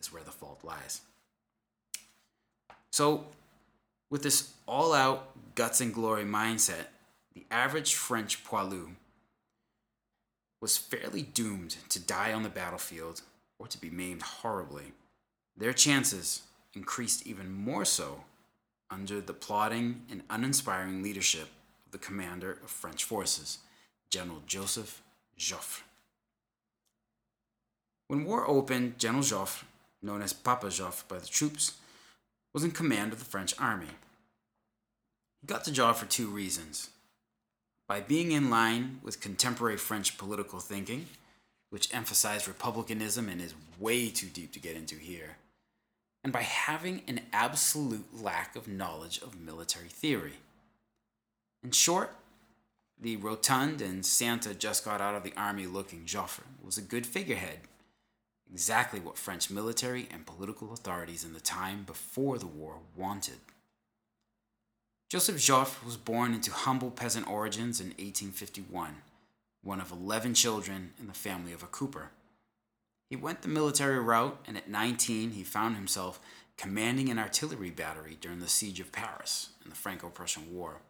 [0.00, 1.02] is where the fault lies.
[2.90, 3.26] So,
[4.08, 6.86] with this all out guts and glory mindset,
[7.34, 8.94] the average French poilu
[10.60, 13.22] was fairly doomed to die on the battlefield
[13.58, 14.92] or to be maimed horribly.
[15.56, 16.42] Their chances
[16.74, 18.24] increased even more so
[18.90, 21.48] under the plodding and uninspiring leadership
[21.86, 23.58] of the commander of French forces,
[24.10, 25.02] General Joseph
[25.38, 25.82] Joffre.
[28.10, 29.62] When war opened, General Joffre,
[30.02, 31.74] known as Papa Joffre by the troops,
[32.52, 33.86] was in command of the French army.
[35.40, 36.90] He got the job for two reasons.
[37.86, 41.06] By being in line with contemporary French political thinking,
[41.68, 45.36] which emphasized republicanism and is way too deep to get into here,
[46.24, 50.40] and by having an absolute lack of knowledge of military theory.
[51.62, 52.16] In short,
[53.00, 57.06] the rotund and Santa just got out of the army looking Joffre was a good
[57.06, 57.60] figurehead,
[58.52, 63.38] exactly what French military and political authorities in the time before the war wanted.
[65.08, 68.96] Joseph Joffre was born into humble peasant origins in 1851,
[69.62, 72.10] one of 11 children in the family of a cooper.
[73.08, 76.20] He went the military route, and at 19, he found himself
[76.56, 80.80] commanding an artillery battery during the siege of Paris in the Franco Prussian War.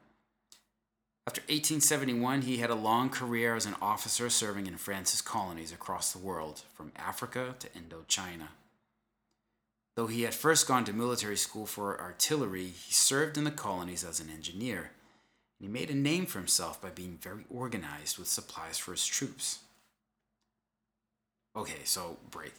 [1.30, 6.12] After 1871, he had a long career as an officer serving in France's colonies across
[6.12, 8.48] the world, from Africa to Indochina.
[9.94, 14.02] Though he had first gone to military school for artillery, he served in the colonies
[14.02, 14.90] as an engineer,
[15.60, 19.06] and he made a name for himself by being very organized with supplies for his
[19.06, 19.60] troops.
[21.54, 22.54] Okay, so break.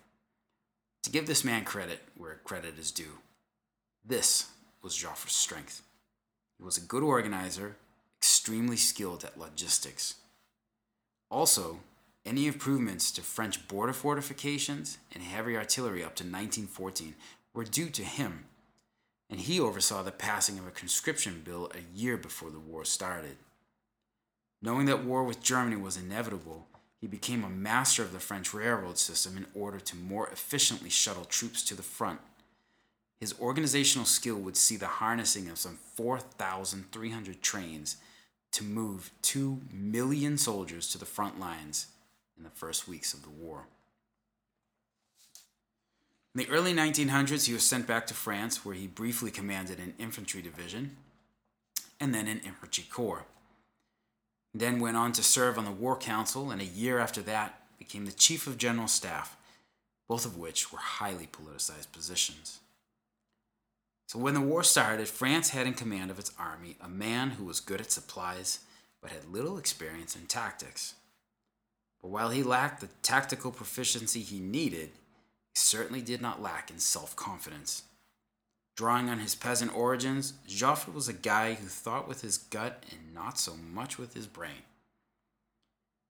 [1.03, 3.19] To give this man credit where credit is due,
[4.05, 4.49] this
[4.81, 5.81] was Joffre's strength.
[6.57, 7.75] He was a good organizer,
[8.21, 10.15] extremely skilled at logistics.
[11.31, 11.79] Also,
[12.23, 17.15] any improvements to French border fortifications and heavy artillery up to 1914
[17.51, 18.45] were due to him,
[19.27, 23.37] and he oversaw the passing of a conscription bill a year before the war started.
[24.61, 26.67] Knowing that war with Germany was inevitable,
[26.99, 31.25] he became a master of the French railroad system in order to more efficiently shuttle
[31.25, 32.19] troops to the front.
[33.19, 37.97] His organizational skill would see the harnessing of some 4,300 trains
[38.51, 41.87] to move 2 million soldiers to the front lines
[42.37, 43.65] in the first weeks of the war.
[46.33, 49.93] In the early 1900s, he was sent back to France, where he briefly commanded an
[49.99, 50.97] infantry division
[51.99, 53.25] and then an infantry corps
[54.53, 58.05] then went on to serve on the War Council, and a year after that became
[58.05, 59.37] the Chief of General Staff,
[60.07, 62.59] both of which were highly politicized positions.
[64.11, 67.45] So when the war started, France had in command of its army a man who
[67.45, 68.59] was good at supplies
[69.01, 70.95] but had little experience in tactics.
[72.01, 74.89] But while he lacked the tactical proficiency he needed,
[75.53, 77.83] he certainly did not lack in self confidence.
[78.75, 83.13] Drawing on his peasant origins, Joffre was a guy who thought with his gut and
[83.15, 84.63] not so much with his brain.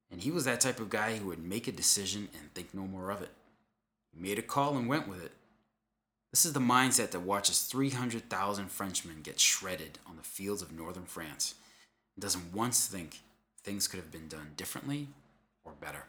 [0.09, 2.87] And he was that type of guy who would make a decision and think no
[2.87, 3.29] more of it.
[4.11, 5.33] He made a call and went with it.
[6.31, 11.03] This is the mindset that watches 300,000 Frenchmen get shredded on the fields of northern
[11.03, 11.55] France
[12.15, 13.19] and doesn't once think
[13.63, 15.09] things could have been done differently
[15.65, 16.05] or better.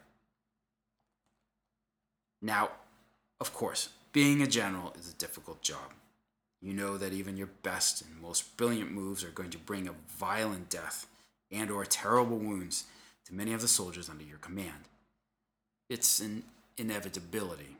[2.41, 2.69] Now,
[3.41, 5.91] of course, being a general is a difficult job.
[6.61, 9.95] You know that even your best and most brilliant moves are going to bring a
[10.17, 11.07] violent death
[11.51, 12.85] and or terrible wounds
[13.25, 14.87] to many of the soldiers under your command.
[15.89, 16.43] It's an
[16.77, 17.75] inevitability.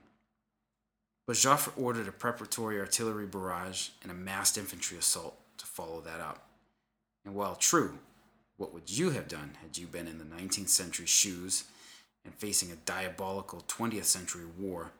[1.26, 6.20] But Joffre ordered a preparatory artillery barrage and a massed infantry assault to follow that
[6.20, 6.48] up.
[7.26, 8.00] And while true,
[8.58, 11.64] what would you have done had you been in the 19th century shoes
[12.26, 14.92] and facing a diabolical 20th century war?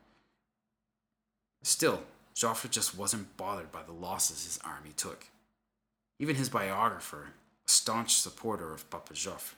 [1.62, 2.04] Still,
[2.36, 5.28] Joffre just wasn't bothered by the losses his army took.
[6.20, 7.34] Even his biographer,
[7.66, 9.56] a staunch supporter of Papa Joffre,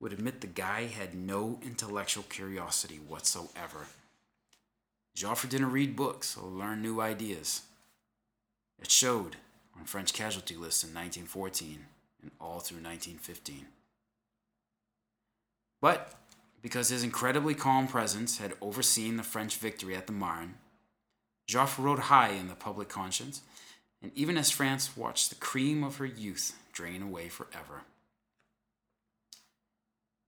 [0.00, 3.86] would admit the guy had no intellectual curiosity whatsoever.
[5.16, 7.62] Joffre didn't read books or learn new ideas.
[8.80, 9.36] It showed
[9.78, 11.86] on French casualty lists in 1914
[12.22, 13.66] and all through 1915.
[15.80, 16.14] But
[16.62, 20.54] because his incredibly calm presence had overseen the French victory at the Marne,
[21.48, 23.42] Joffre rode high in the public conscience,
[24.02, 27.82] and even as France watched the cream of her youth drain away forever.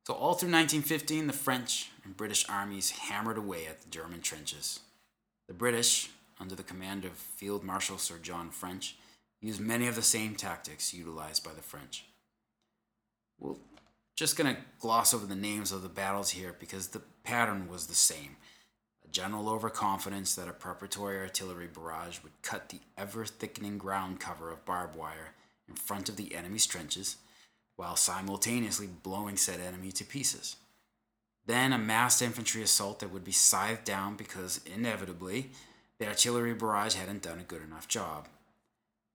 [0.06, 4.80] So, all through 1915, the French and British armies hammered away at the German trenches.
[5.46, 8.96] The British, under the command of Field Marshal Sir John French,
[9.40, 12.04] used many of the same tactics utilized by the French.
[13.38, 13.54] We're
[14.16, 17.86] just going to gloss over the names of the battles here because the pattern was
[17.86, 18.36] the same.
[19.04, 24.50] A general overconfidence that a preparatory artillery barrage would cut the ever thickening ground cover
[24.50, 25.34] of barbed wire
[25.68, 27.16] in front of the enemy's trenches
[27.76, 30.56] while simultaneously blowing said enemy to pieces.
[31.46, 35.50] Then a massed infantry assault that would be scythed down because, inevitably,
[35.98, 38.28] the artillery barrage hadn't done a good enough job.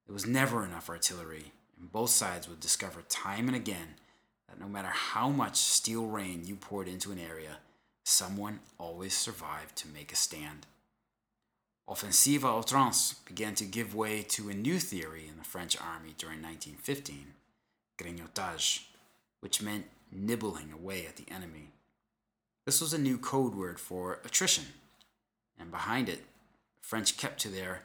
[0.05, 3.95] There was never enough artillery, and both sides would discover time and again
[4.47, 7.57] that no matter how much steel rain you poured into an area,
[8.03, 10.65] someone always survived to make a stand.
[11.87, 16.41] Offensive outrance began to give way to a new theory in the French army during
[16.41, 17.33] 1915
[17.97, 18.85] grignotage,
[19.39, 21.69] which meant nibbling away at the enemy.
[22.65, 24.65] This was a new code word for attrition,
[25.59, 27.83] and behind it, the French kept to their,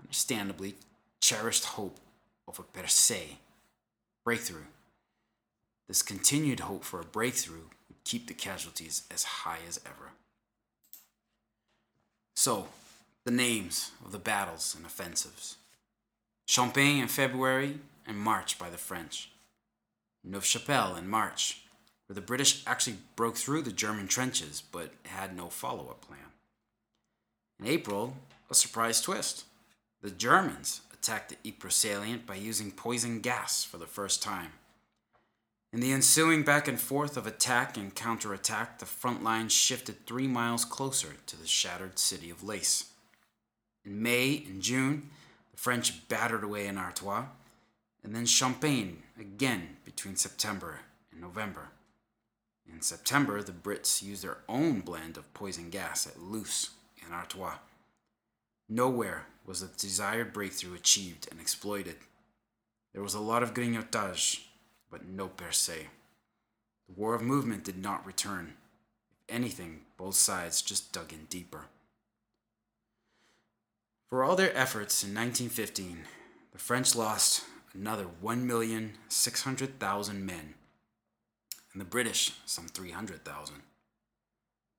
[0.00, 0.74] understandably,
[1.20, 1.98] cherished hope
[2.46, 3.36] of a percée,
[4.24, 4.66] breakthrough.
[5.86, 10.12] This continued hope for a breakthrough would keep the casualties as high as ever.
[12.36, 12.68] So,
[13.24, 15.56] the names of the battles and offensives
[16.46, 19.30] Champagne in February and March by the French.
[20.24, 21.62] Neuve-Chapelle in March,
[22.06, 26.20] where the British actually broke through the German trenches but had no follow up plan.
[27.60, 28.16] In April,
[28.50, 29.44] a surprise twist.
[30.00, 34.52] The Germans attacked the Ypres salient by using poison gas for the first time.
[35.72, 40.26] In the ensuing back and forth of attack and counterattack, the front line shifted three
[40.26, 42.92] miles closer to the shattered city of Lace.
[43.84, 45.10] In May and June,
[45.50, 47.26] the French battered away in Artois,
[48.02, 50.80] and then Champagne again between September
[51.12, 51.68] and November.
[52.72, 56.70] In September, the Brits used their own blend of poison gas at Loos
[57.04, 57.58] and Artois.
[58.68, 61.96] Nowhere was the desired breakthrough achieved and exploited.
[62.92, 64.44] There was a lot of grignotage,
[64.90, 65.86] but no percée.
[66.86, 68.54] The war of movement did not return.
[69.10, 71.66] If anything, both sides just dug in deeper.
[74.08, 76.04] For all their efforts in 1915,
[76.52, 77.44] the French lost
[77.74, 80.54] another 1,600,000 men,
[81.72, 83.62] and the British some 300,000.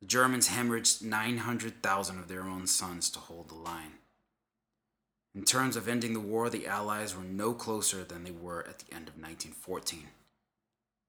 [0.02, 3.94] The Germans hemorrhaged 900,000 of their own sons to hold the line.
[5.36, 8.80] In terms of ending the war, the Allies were no closer than they were at
[8.80, 10.08] the end of 1914.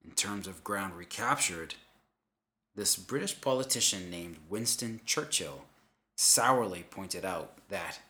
[0.04, 1.74] In terms of ground recaptured,
[2.74, 5.64] this British politician named Winston Churchill
[6.16, 8.00] sourly pointed out that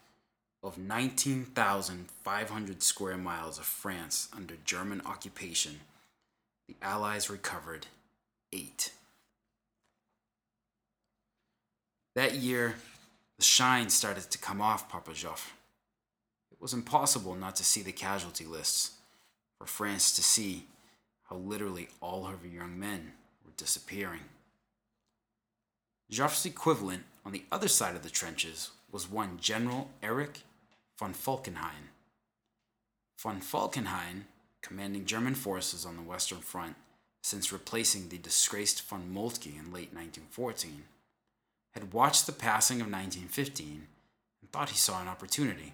[0.62, 5.80] of 19,500 square miles of France under German occupation,
[6.68, 7.86] the Allies recovered
[8.52, 8.92] eight.
[12.14, 12.74] That year,
[13.38, 15.52] the shine started to come off Papa Joffre.
[16.52, 18.92] It was impossible not to see the casualty lists,
[19.56, 20.66] for France to see
[21.28, 23.12] how literally all her young men
[23.44, 24.20] were disappearing.
[26.10, 30.40] Joffre's equivalent on the other side of the trenches was one General Erich
[31.00, 31.88] von Falkenhayn.
[33.16, 34.24] Von Falkenhayn,
[34.60, 36.76] commanding German forces on the Western Front
[37.22, 40.84] since replacing the disgraced von Moltke in late 1914,
[41.72, 43.86] had watched the passing of 1915
[44.42, 45.72] and thought he saw an opportunity.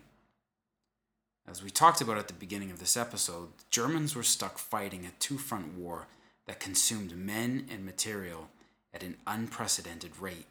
[1.49, 5.05] As we talked about at the beginning of this episode, the Germans were stuck fighting
[5.05, 6.07] a two front war
[6.47, 8.49] that consumed men and material
[8.95, 10.47] at an unprecedented rate.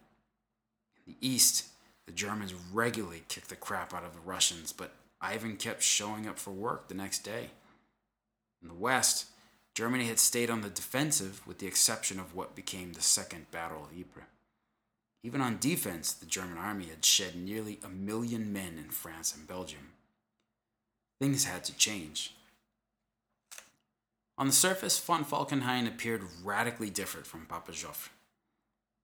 [0.97, 1.69] In the East,
[2.05, 6.37] the Germans regularly kicked the crap out of the Russians, but Ivan kept showing up
[6.37, 7.49] for work the next day.
[8.61, 9.27] In the West,
[9.73, 13.83] Germany had stayed on the defensive with the exception of what became the Second Battle
[13.83, 14.23] of Ypres.
[15.23, 19.47] Even on defense, the German army had shed nearly a million men in France and
[19.47, 19.93] Belgium.
[21.19, 22.35] Things had to change.
[24.37, 28.09] On the surface, von Falkenhayn appeared radically different from Papa Joffre.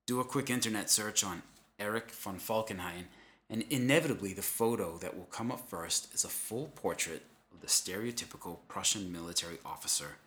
[0.06, 1.42] Do a quick internet search on
[1.82, 3.06] Erich von Falkenhayn,
[3.50, 7.62] and inevitably the photo that will come up first is a full portrait of of
[7.62, 10.18] the stereotypical Prussian military officer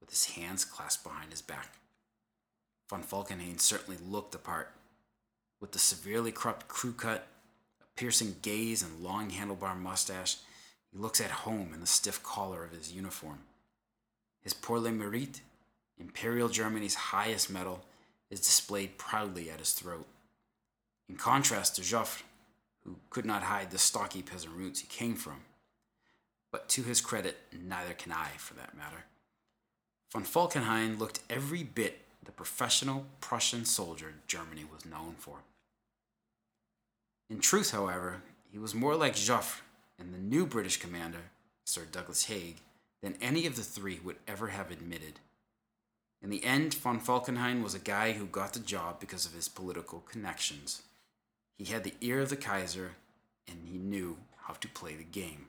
[0.00, 1.76] with his hands clasped behind his back.
[2.90, 4.72] Von Falkenhayn certainly looked the part,
[5.60, 7.26] with the severely cropped crew cut,
[7.80, 10.36] a piercing gaze, and long handlebar mustache.
[10.92, 13.38] He looks at home in the stiff collar of his uniform.
[14.42, 15.40] His Pour le Mérite,
[15.98, 17.84] Imperial Germany's highest medal,
[18.30, 20.06] is displayed proudly at his throat.
[21.08, 22.22] In contrast to Joffre,
[22.84, 25.42] who could not hide the stocky peasant roots he came from.
[26.50, 29.04] But to his credit, neither can I, for that matter.
[30.12, 35.38] Von Falkenhayn looked every bit the professional Prussian soldier Germany was known for.
[37.28, 39.60] In truth, however, he was more like Joffre
[39.98, 41.30] and the new British commander,
[41.64, 42.56] Sir Douglas Haig,
[43.02, 45.20] than any of the three would ever have admitted.
[46.22, 49.48] In the end, von Falkenhayn was a guy who got the job because of his
[49.48, 50.82] political connections.
[51.56, 52.92] He had the ear of the Kaiser,
[53.48, 55.46] and he knew how to play the game.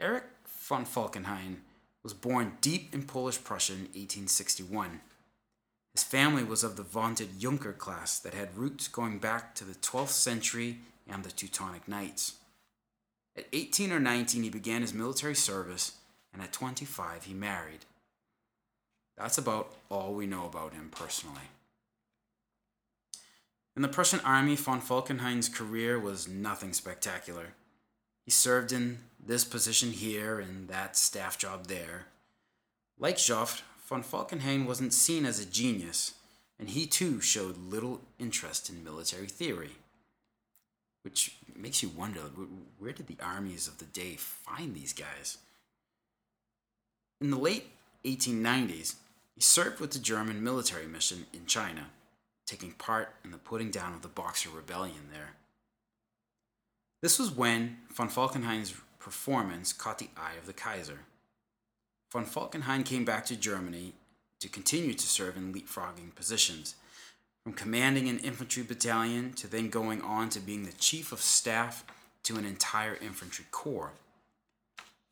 [0.00, 1.56] Erich von Falkenhayn
[2.02, 5.00] was born deep in Polish Prussia in 1861.
[5.92, 9.74] His family was of the vaunted Junker class that had roots going back to the
[9.74, 12.34] 12th century and the Teutonic Knights.
[13.36, 15.92] At 18 or 19, he began his military service,
[16.32, 17.84] and at 25, he married.
[19.16, 21.48] That's about all we know about him personally.
[23.76, 27.54] In the Prussian army, von Falkenhayn's career was nothing spectacular.
[28.24, 32.06] He served in this position here and that staff job there.
[32.98, 36.14] Like Joffre, von Falkenhayn wasn't seen as a genius,
[36.58, 39.72] and he too showed little interest in military theory.
[41.02, 42.20] Which makes you wonder
[42.78, 45.38] where did the armies of the day find these guys?
[47.20, 47.66] In the late
[48.04, 48.94] 1890s,
[49.34, 51.86] he served with the German military mission in China,
[52.46, 55.30] taking part in the putting down of the Boxer Rebellion there.
[57.02, 61.00] This was when von Falkenhayn's performance caught the eye of the Kaiser.
[62.12, 63.92] Von Falkenhayn came back to Germany
[64.40, 66.76] to continue to serve in leapfrogging positions,
[67.42, 71.84] from commanding an infantry battalion to then going on to being the chief of staff
[72.22, 73.92] to an entire infantry corps.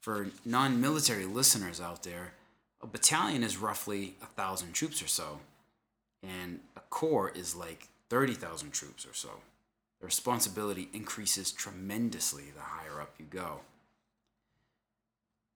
[0.01, 2.33] For non military listeners out there,
[2.81, 5.41] a battalion is roughly a thousand troops or so,
[6.23, 9.31] and a corps is like 30,000 troops or so
[10.03, 13.61] the responsibility increases tremendously the higher up you go.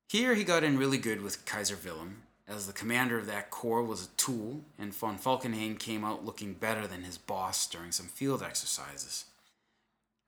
[0.08, 3.82] Here he got in really good with Kaiser Wilhelm, as the commander of that corps
[3.82, 8.06] was a tool, and von Falkenhayn came out looking better than his boss during some
[8.06, 9.24] field exercises.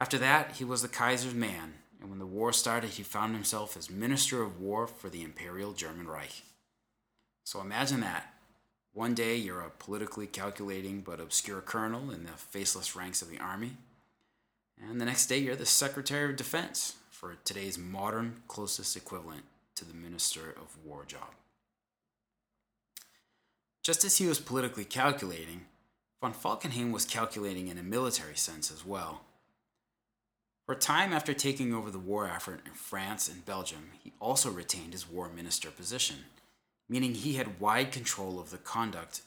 [0.00, 3.76] After that, he was the Kaiser's man, and when the war started, he found himself
[3.76, 6.42] as Minister of War for the Imperial German Reich.
[7.44, 8.34] So imagine that.
[8.98, 13.38] One day you're a politically calculating but obscure colonel in the faceless ranks of the
[13.38, 13.76] army.
[14.76, 19.44] And the next day, you're the Secretary of Defense for today's modern closest equivalent
[19.76, 21.28] to the Minister of War job.
[23.84, 25.66] Just as he was politically calculating,
[26.20, 29.20] von Falkenhayn was calculating in a military sense as well.
[30.66, 34.50] For a time after taking over the war effort in France and Belgium, he also
[34.50, 36.24] retained his war minister position,
[36.88, 39.22] meaning he had wide control of the conduct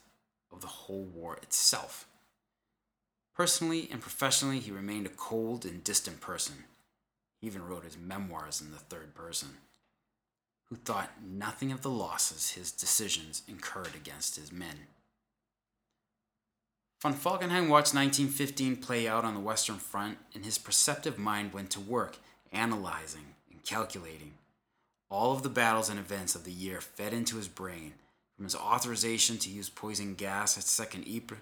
[0.51, 2.07] of the whole war itself.
[3.35, 6.65] Personally and professionally, he remained a cold and distant person.
[7.39, 9.49] He even wrote his memoirs in the third person,
[10.69, 14.87] who thought nothing of the losses his decisions incurred against his men.
[17.01, 21.71] Von Falkenhayn watched 1915 play out on the Western Front, and his perceptive mind went
[21.71, 22.17] to work,
[22.51, 24.33] analyzing and calculating.
[25.11, 27.93] All of the battles and events of the year fed into his brain,
[28.37, 31.39] from his authorization to use poison gas at Second Ypres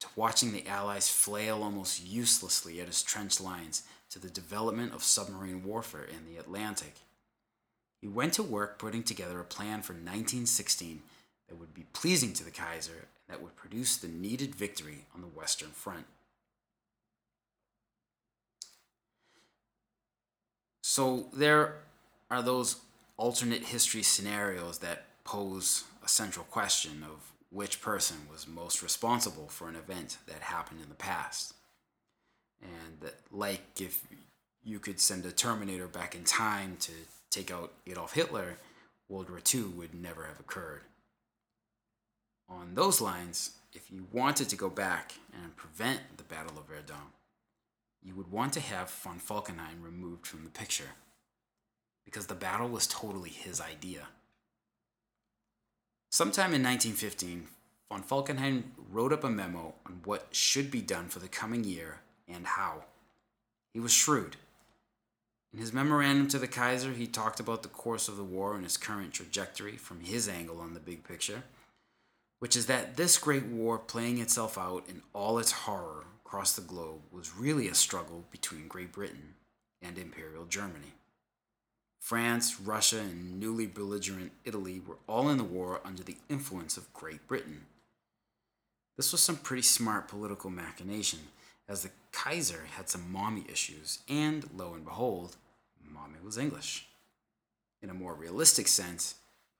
[0.00, 5.04] to watching the Allies flail almost uselessly at his trench lines, to the development of
[5.04, 6.94] submarine warfare in the Atlantic.
[8.00, 11.00] He went to work putting together a plan for 1916
[11.48, 15.20] that would be pleasing to the Kaiser and that would produce the needed victory on
[15.20, 16.06] the Western Front.
[20.82, 21.76] So there
[22.28, 22.80] are those
[23.22, 29.68] alternate history scenarios that pose a central question of which person was most responsible for
[29.68, 31.54] an event that happened in the past.
[32.60, 34.04] And that, like if
[34.64, 36.90] you could send a Terminator back in time to
[37.30, 38.56] take out Adolf Hitler,
[39.08, 40.82] World War II would never have occurred.
[42.48, 47.12] On those lines, if you wanted to go back and prevent the Battle of Verdun,
[48.02, 50.96] you would want to have von Falkenhayn removed from the picture
[52.04, 54.08] because the battle was totally his idea.
[56.10, 57.48] Sometime in 1915,
[57.88, 62.00] von Falkenhayn wrote up a memo on what should be done for the coming year
[62.28, 62.84] and how.
[63.72, 64.36] He was shrewd.
[65.52, 68.64] In his memorandum to the Kaiser, he talked about the course of the war and
[68.64, 71.42] its current trajectory from his angle on the big picture,
[72.38, 76.62] which is that this great war playing itself out in all its horror across the
[76.62, 79.34] globe was really a struggle between Great Britain
[79.82, 80.94] and Imperial Germany.
[82.02, 86.92] France, Russia, and newly belligerent Italy were all in the war under the influence of
[86.92, 87.66] Great Britain.
[88.96, 91.20] This was some pretty smart political machination,
[91.68, 95.36] as the Kaiser had some mommy issues, and lo and behold,
[95.80, 96.88] mommy was English.
[97.80, 99.14] In a more realistic sense,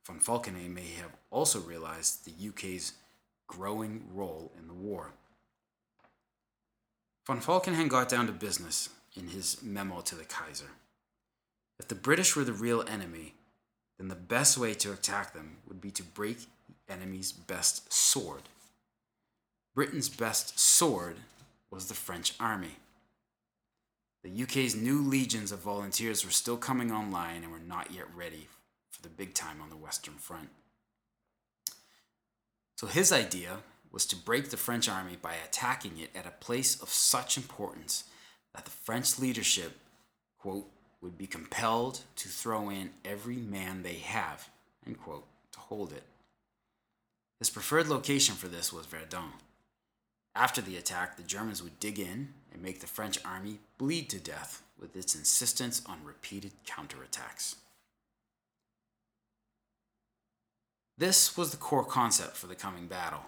[0.04, 2.94] von Falkenhayn may have also realized the UK's
[3.46, 5.12] growing role in the war.
[7.24, 10.70] Von Falkenhayn got down to business in his memo to the Kaiser.
[11.82, 13.34] If the British were the real enemy,
[13.98, 16.38] then the best way to attack them would be to break
[16.86, 18.42] the enemy's best sword.
[19.74, 21.16] Britain's best sword
[21.72, 22.76] was the French army.
[24.22, 28.46] The UK's new legions of volunteers were still coming online and were not yet ready
[28.92, 30.50] for the big time on the Western Front.
[32.76, 33.56] So his idea
[33.90, 38.04] was to break the French army by attacking it at a place of such importance
[38.54, 39.72] that the French leadership,
[40.38, 40.70] quote,
[41.02, 44.48] would be compelled to throw in every man they have,
[45.02, 46.04] quote, to hold it.
[47.38, 49.32] His preferred location for this was Verdun.
[50.34, 54.18] After the attack, the Germans would dig in and make the French army bleed to
[54.18, 57.56] death with its insistence on repeated counterattacks.
[60.96, 63.24] This was the core concept for the coming battle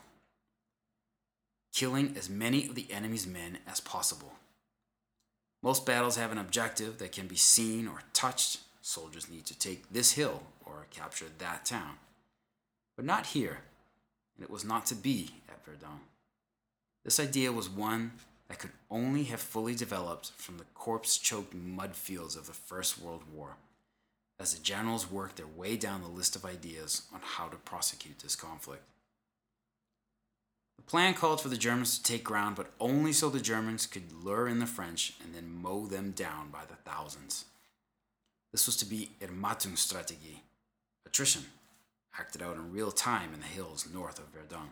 [1.75, 4.33] killing as many of the enemy's men as possible.
[5.65, 8.61] Most battles have an objective that can be seen or touched.
[8.83, 11.95] Soldiers need to take this hill or capture that town.
[12.97, 13.61] But not here,
[14.37, 16.01] and it was not to be at Verdun.
[17.03, 18.13] This idea was one
[18.49, 23.01] that could only have fully developed from the corpse choked mud fields of the First
[23.01, 23.57] World War,
[24.39, 28.19] as the generals worked their way down the list of ideas on how to prosecute
[28.19, 28.83] this conflict.
[30.77, 34.13] The plan called for the Germans to take ground, but only so the Germans could
[34.13, 37.47] lure in the French and then mow them down by the thousands.
[38.53, 40.41] This was to be Ermattungsstrategie,
[41.07, 41.47] attrition,
[42.19, 44.71] acted out in real time in the hills north of Verdun.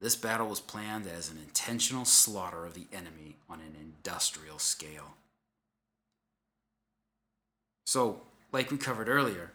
[0.00, 5.14] This battle was planned as an intentional slaughter of the enemy on an industrial scale.
[7.86, 8.22] So,
[8.52, 9.52] like we covered earlier,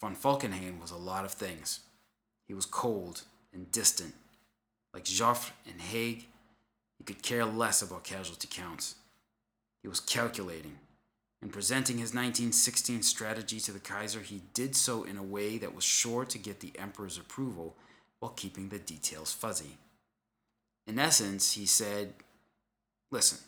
[0.00, 1.80] von Falkenhayn was a lot of things.
[2.48, 3.22] He was cold
[3.52, 4.14] and distant
[4.92, 6.26] like Joffre and Haig,
[6.98, 8.96] he could care less about casualty counts.
[9.82, 10.78] He was calculating.
[11.42, 15.74] In presenting his 1916 strategy to the Kaiser, he did so in a way that
[15.74, 17.74] was sure to get the Emperor's approval
[18.18, 19.78] while keeping the details fuzzy.
[20.86, 22.12] In essence, he said,
[23.10, 23.38] Listen,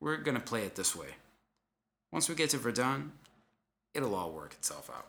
[0.00, 1.08] we're going to play it this way.
[2.12, 3.12] Once we get to Verdun,
[3.94, 5.08] it'll all work itself out.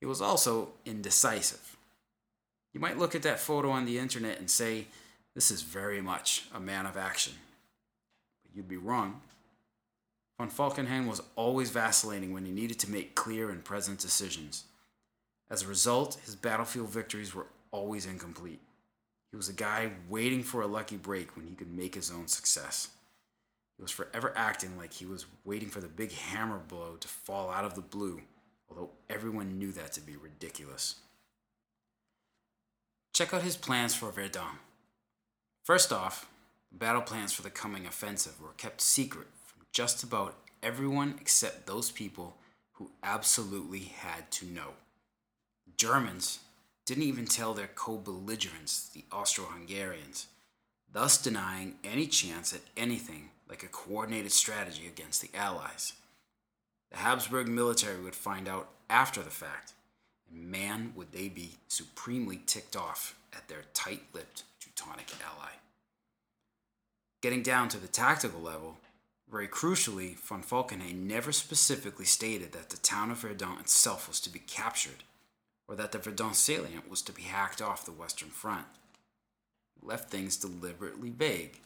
[0.00, 1.76] He was also indecisive.
[2.72, 4.86] You might look at that photo on the internet and say,
[5.34, 7.34] this is very much a man of action.
[8.42, 9.20] But you'd be wrong.
[10.38, 14.64] Von Falkenhayn was always vacillating when he needed to make clear and present decisions.
[15.50, 18.60] As a result, his battlefield victories were always incomplete.
[19.30, 22.28] He was a guy waiting for a lucky break when he could make his own
[22.28, 22.88] success.
[23.76, 27.50] He was forever acting like he was waiting for the big hammer blow to fall
[27.50, 28.20] out of the blue,
[28.68, 30.96] although everyone knew that to be ridiculous.
[33.12, 34.58] Check out his plans for Verdun.
[35.64, 36.30] First off,
[36.72, 41.90] battle plans for the coming offensive were kept secret from just about everyone except those
[41.90, 42.38] people
[42.72, 44.70] who absolutely had to know.
[45.76, 46.38] Germans
[46.86, 50.28] didn't even tell their co belligerents, the Austro Hungarians,
[50.90, 55.92] thus denying any chance at anything like a coordinated strategy against the Allies.
[56.90, 59.74] The Habsburg military would find out after the fact
[60.32, 65.50] man, would they be supremely ticked off at their tight lipped Teutonic ally.
[67.20, 68.78] Getting down to the tactical level,
[69.30, 74.30] very crucially, von Falkenhayn never specifically stated that the town of Verdun itself was to
[74.30, 75.04] be captured,
[75.68, 78.66] or that the Verdun salient was to be hacked off the Western Front.
[79.80, 81.60] He left things deliberately vague.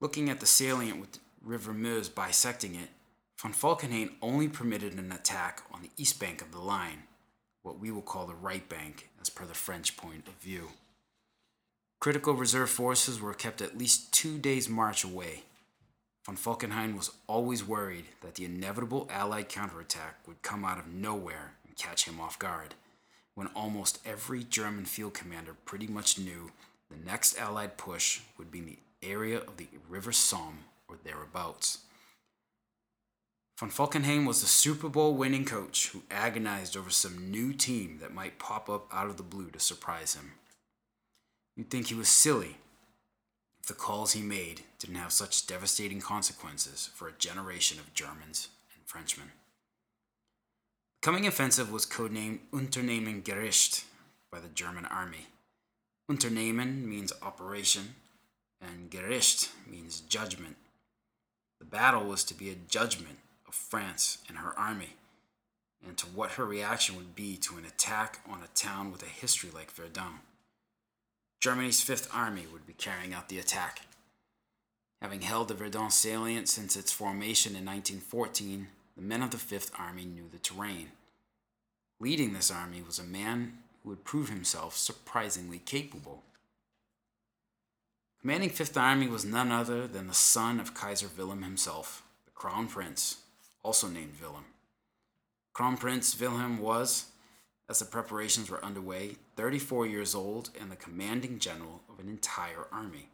[0.00, 2.90] Looking at the salient with River Meuse bisecting it,
[3.38, 7.02] Von Falkenhayn only permitted an attack on the east bank of the line,
[7.62, 10.68] what we will call the right bank as per the French point of view.
[12.00, 15.42] Critical reserve forces were kept at least two days' march away.
[16.24, 21.52] Von Falkenhayn was always worried that the inevitable Allied counterattack would come out of nowhere
[21.66, 22.74] and catch him off guard,
[23.34, 26.52] when almost every German field commander pretty much knew
[26.90, 31.78] the next Allied push would be in the area of the River Somme or thereabouts.
[33.58, 38.12] Von Falkenhayn was the Super Bowl winning coach who agonized over some new team that
[38.12, 40.32] might pop up out of the blue to surprise him.
[41.56, 42.58] You'd think he was silly
[43.58, 48.48] if the calls he made didn't have such devastating consequences for a generation of Germans
[48.74, 49.32] and Frenchmen.
[51.00, 53.84] The coming offensive was codenamed Unternehmen Gericht
[54.30, 55.28] by the German army.
[56.10, 57.94] Unternehmen means operation,
[58.60, 60.56] and Gericht means judgment.
[61.58, 64.96] The battle was to be a judgment of France and her army,
[65.86, 69.06] and to what her reaction would be to an attack on a town with a
[69.06, 70.20] history like Verdun.
[71.40, 73.82] Germany's Fifth Army would be carrying out the attack.
[75.02, 79.70] Having held the Verdun salient since its formation in 1914, the men of the Fifth
[79.78, 80.92] Army knew the terrain.
[82.00, 86.22] Leading this army was a man who would prove himself surprisingly capable.
[88.20, 92.66] Commanding Fifth Army was none other than the son of Kaiser Wilhelm himself, the Crown
[92.66, 93.18] Prince,
[93.66, 94.44] also named Wilhelm.
[95.52, 97.06] Crown Prince Wilhelm was,
[97.68, 102.68] as the preparations were underway, 34 years old and the commanding general of an entire
[102.70, 103.08] army.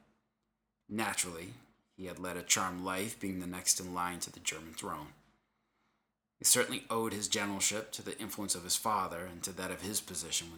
[0.91, 1.55] Naturally,
[1.97, 5.15] he had led a charmed life, being the next in line to the German throne.
[6.39, 9.81] He certainly owed his generalship to the influence of his father and to that of
[9.81, 10.49] his position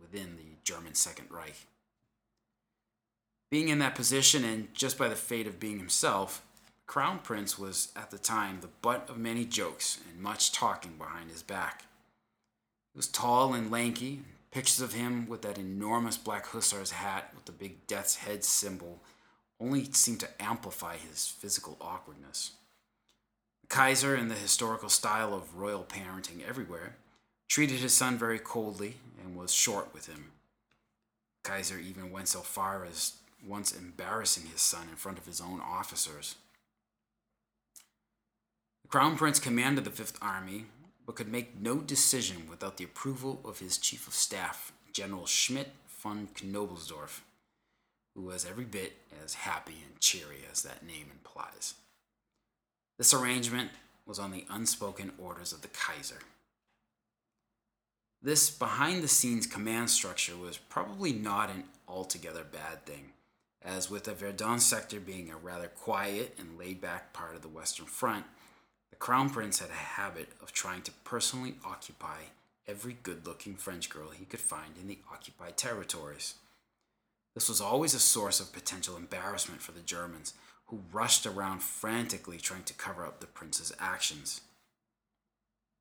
[0.00, 1.66] within the German Second Reich.
[3.50, 6.45] Being in that position, and just by the fate of being himself,
[6.86, 11.30] Crown Prince was at the time the butt of many jokes and much talking behind
[11.30, 11.84] his back.
[12.92, 14.22] He was tall and lanky.
[14.52, 19.02] Pictures of him with that enormous black hussar's hat with the big death's head symbol
[19.60, 22.52] only seemed to amplify his physical awkwardness.
[23.62, 26.96] The Kaiser, in the historical style of royal parenting everywhere,
[27.48, 30.30] treated his son very coldly and was short with him.
[31.42, 33.14] Kaiser even went so far as
[33.46, 36.36] once embarrassing his son in front of his own officers.
[38.86, 40.66] The Crown Prince commanded the Fifth Army,
[41.04, 45.72] but could make no decision without the approval of his Chief of Staff, General Schmidt
[45.88, 47.22] von Knobelsdorff,
[48.14, 48.92] who was every bit
[49.24, 51.74] as happy and cheery as that name implies.
[52.96, 53.72] This arrangement
[54.06, 56.20] was on the unspoken orders of the Kaiser.
[58.22, 63.14] This behind the scenes command structure was probably not an altogether bad thing,
[63.60, 67.48] as with the Verdun sector being a rather quiet and laid back part of the
[67.48, 68.26] Western Front,
[68.90, 72.20] the Crown Prince had a habit of trying to personally occupy
[72.66, 76.34] every good looking French girl he could find in the occupied territories.
[77.34, 80.32] This was always a source of potential embarrassment for the Germans,
[80.66, 84.40] who rushed around frantically trying to cover up the prince's actions.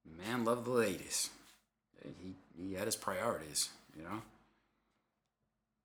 [0.06, 1.30] The man loved the ladies.
[2.04, 4.22] He, he had his priorities, you know?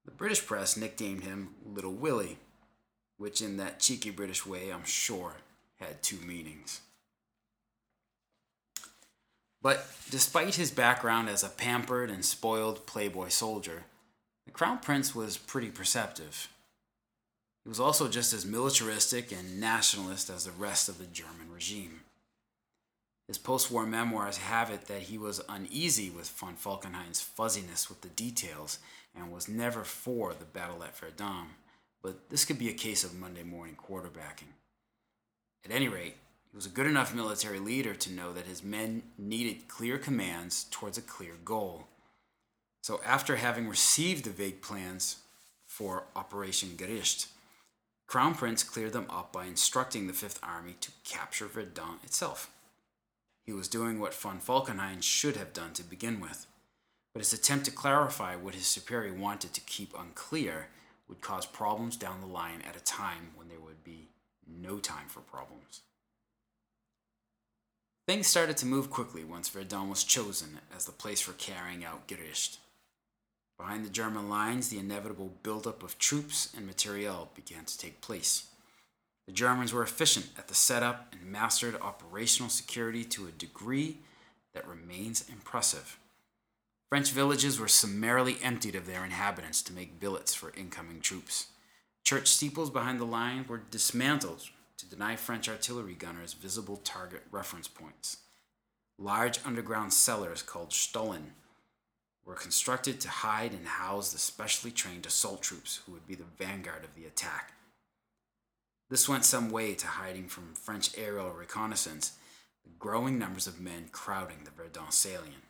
[0.05, 2.39] The British press nicknamed him Little Willie,
[3.17, 5.37] which, in that cheeky British way, I'm sure
[5.79, 6.81] had two meanings.
[9.63, 13.85] But despite his background as a pampered and spoiled playboy soldier,
[14.47, 16.49] the Crown Prince was pretty perceptive.
[17.65, 22.01] He was also just as militaristic and nationalist as the rest of the German regime.
[23.29, 28.01] His post war memoirs have it that he was uneasy with von Falkenhayn's fuzziness with
[28.01, 28.79] the details
[29.15, 31.51] and was never for the battle at Verdun,
[32.03, 34.55] but this could be a case of Monday morning quarterbacking.
[35.65, 36.17] At any rate,
[36.51, 40.65] he was a good enough military leader to know that his men needed clear commands
[40.71, 41.87] towards a clear goal.
[42.83, 45.19] So, after having received the vague plans
[45.67, 47.29] for Operation Gericht,
[48.07, 52.51] Crown Prince cleared them up by instructing the Fifth Army to capture Verdun itself.
[53.45, 56.47] He was doing what von Falkenhayn should have done to begin with,
[57.13, 60.69] but his attempt to clarify what his superior wanted to keep unclear
[61.09, 64.09] would cause problems down the line at a time when there would be
[64.49, 65.83] no time for problems.
[68.11, 72.09] Things started to move quickly once Verdun was chosen as the place for carrying out
[72.09, 72.59] Gericht.
[73.57, 78.49] Behind the German lines, the inevitable buildup of troops and materiel began to take place.
[79.29, 83.99] The Germans were efficient at the setup and mastered operational security to a degree
[84.55, 85.97] that remains impressive.
[86.89, 91.47] French villages were summarily emptied of their inhabitants to make billets for incoming troops.
[92.03, 94.51] Church steeples behind the line were dismantled
[94.81, 98.19] to deny French artillery gunners visible target reference points.
[98.99, 101.33] Large underground cellars called Stollen
[102.25, 106.25] were constructed to hide and house the specially trained assault troops who would be the
[106.39, 107.53] vanguard of the attack.
[108.89, 112.13] This went some way to hiding from French aerial reconnaissance
[112.65, 115.45] the growing numbers of men crowding the Verdun salient.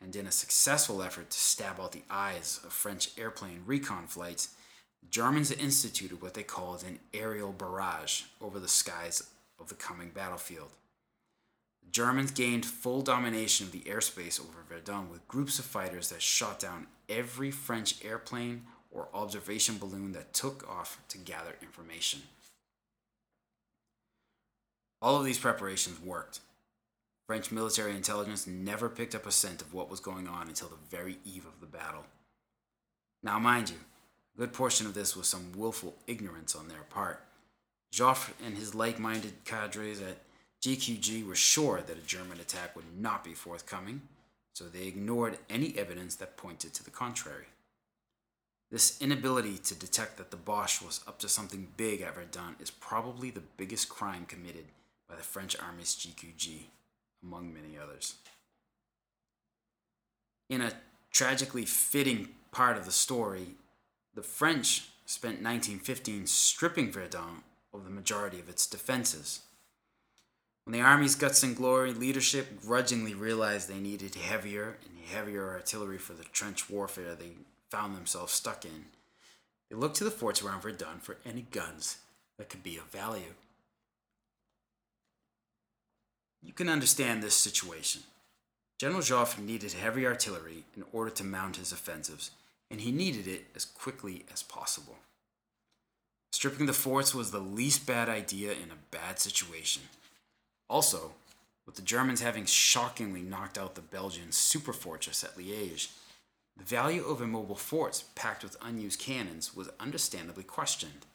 [0.00, 4.54] And in a successful effort to stab out the eyes of French airplane recon flights,
[5.10, 9.30] Germans instituted what they called an aerial barrage over the skies
[9.60, 10.70] of the coming battlefield.
[11.84, 16.22] The Germans gained full domination of the airspace over Verdun with groups of fighters that
[16.22, 22.22] shot down every French airplane or observation balloon that took off to gather information.
[25.02, 26.40] All of these preparations worked.
[27.26, 30.96] French military intelligence never picked up a scent of what was going on until the
[30.96, 32.04] very eve of the battle.
[33.22, 33.76] Now, mind you,
[34.36, 37.22] good portion of this was some willful ignorance on their part.
[37.92, 40.18] Joffre and his like minded cadres at
[40.62, 44.02] GQG were sure that a German attack would not be forthcoming,
[44.54, 47.46] so they ignored any evidence that pointed to the contrary.
[48.70, 52.70] This inability to detect that the Boche was up to something big at Verdun is
[52.70, 54.64] probably the biggest crime committed
[55.08, 56.62] by the French Army's GQG,
[57.22, 58.14] among many others.
[60.50, 60.72] In a
[61.12, 63.54] tragically fitting part of the story,
[64.14, 67.42] the French spent 1915 stripping Verdun
[67.72, 69.40] of the majority of its defenses.
[70.64, 75.98] When the Army's guts and glory leadership grudgingly realized they needed heavier and heavier artillery
[75.98, 77.32] for the trench warfare they
[77.70, 78.86] found themselves stuck in,
[79.68, 81.98] they looked to the forts around Verdun for any guns
[82.38, 83.34] that could be of value.
[86.42, 88.02] You can understand this situation.
[88.78, 92.30] General Joffre needed heavy artillery in order to mount his offensives,
[92.70, 94.96] and he needed it as quickly as possible.
[96.32, 99.82] Stripping the forts was the least bad idea in a bad situation.
[100.68, 101.12] Also,
[101.66, 105.92] with the Germans having shockingly knocked out the Belgian superfortress at Liège,
[106.56, 111.06] the value of immobile forts packed with unused cannons was understandably questioned.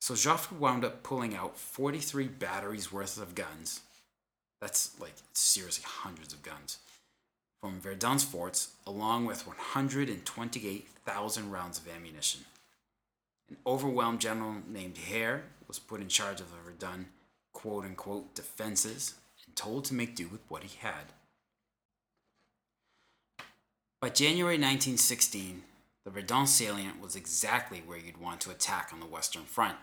[0.00, 3.80] So Joffre wound up pulling out 43 batteries worth of guns.
[4.60, 6.78] That's like seriously hundreds of guns
[7.64, 12.42] from Verdun's forts, along with 128,000 rounds of ammunition.
[13.48, 17.06] An overwhelmed general named Herr was put in charge of the Verdun
[17.54, 19.14] quote unquote defenses
[19.46, 21.14] and told to make do with what he had.
[23.98, 25.62] By January 1916,
[26.04, 29.78] the Verdun salient was exactly where you'd want to attack on the Western Front.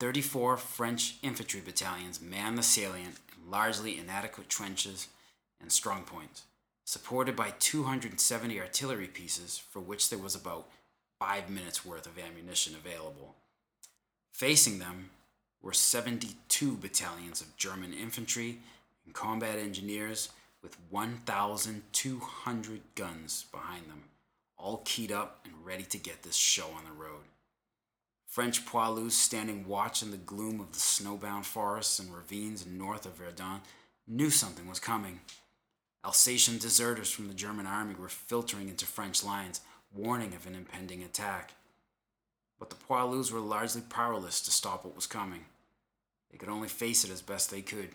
[0.00, 5.06] 34 French infantry battalions manned the salient in largely inadequate trenches
[5.60, 6.42] and strongpoints
[6.86, 10.68] supported by 270 artillery pieces, for which there was about
[11.18, 13.34] five minutes worth of ammunition available.
[14.32, 15.10] Facing them
[15.60, 18.60] were 72 battalions of German infantry
[19.04, 20.28] and combat engineers
[20.62, 24.04] with 1,200 guns behind them,
[24.56, 27.24] all keyed up and ready to get this show on the road.
[28.28, 33.16] French poilus standing watch in the gloom of the snowbound forests and ravines north of
[33.16, 33.60] Verdun
[34.06, 35.18] knew something was coming.
[36.06, 39.60] Alsatian deserters from the German army were filtering into French lines,
[39.92, 41.54] warning of an impending attack.
[42.60, 45.46] But the Poilus were largely powerless to stop what was coming.
[46.30, 47.88] They could only face it as best they could.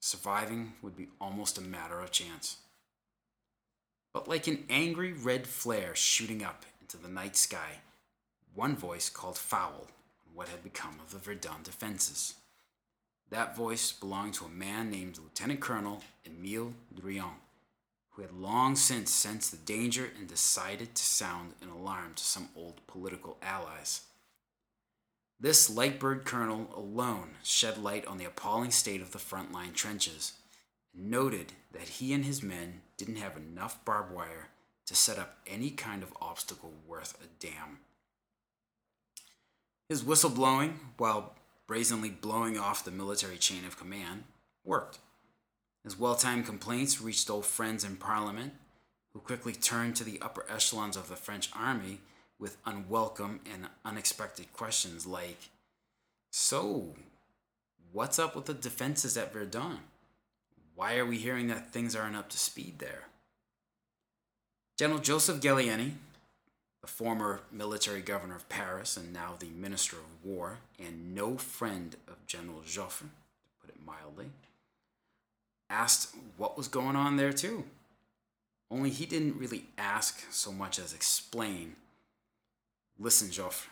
[0.00, 2.58] Surviving would be almost a matter of chance.
[4.12, 7.80] But like an angry red flare shooting up into the night sky,
[8.54, 9.86] one voice called foul
[10.26, 12.34] on what had become of the Verdun defenses.
[13.30, 17.36] That voice belonged to a man named Lieutenant Colonel Emile Driant,
[18.10, 22.48] who had long since sensed the danger and decided to sound an alarm to some
[22.56, 24.02] old political allies.
[25.40, 30.32] This Lightbird colonel alone shed light on the appalling state of the frontline trenches
[30.92, 34.48] and noted that he and his men didn't have enough barbed wire
[34.86, 37.78] to set up any kind of obstacle worth a damn.
[39.88, 41.34] His whistle blowing, while
[41.68, 44.24] brazenly blowing off the military chain of command,
[44.64, 44.98] worked.
[45.84, 48.54] His well timed complaints reached old friends in Parliament,
[49.12, 52.00] who quickly turned to the upper echelons of the French army
[52.38, 55.50] with unwelcome and unexpected questions like
[56.30, 56.94] So,
[57.92, 59.78] what's up with the defenses at Verdun?
[60.74, 63.04] Why are we hearing that things aren't up to speed there?
[64.78, 65.92] General Joseph Gallieni,
[66.80, 71.96] the former military governor of Paris and now the minister of war, and no friend
[72.06, 74.30] of General Joffre, to put it mildly,
[75.68, 77.64] asked what was going on there too.
[78.70, 81.76] Only he didn't really ask so much as explain.
[82.98, 83.68] Listen, Joffre,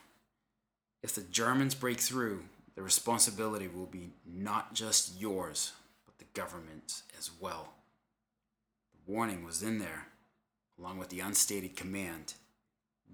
[1.03, 2.45] if the Germans break through,
[2.75, 5.73] the responsibility will be not just yours,
[6.05, 7.69] but the government's as well.
[8.93, 10.09] The warning was in there,
[10.79, 12.35] along with the unstated command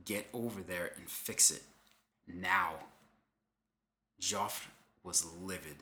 [0.05, 1.63] Get over there and fix it.
[2.27, 2.75] Now.
[4.21, 4.69] Joffre
[5.03, 5.77] was livid.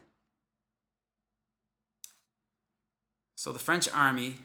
[3.36, 4.36] So the French army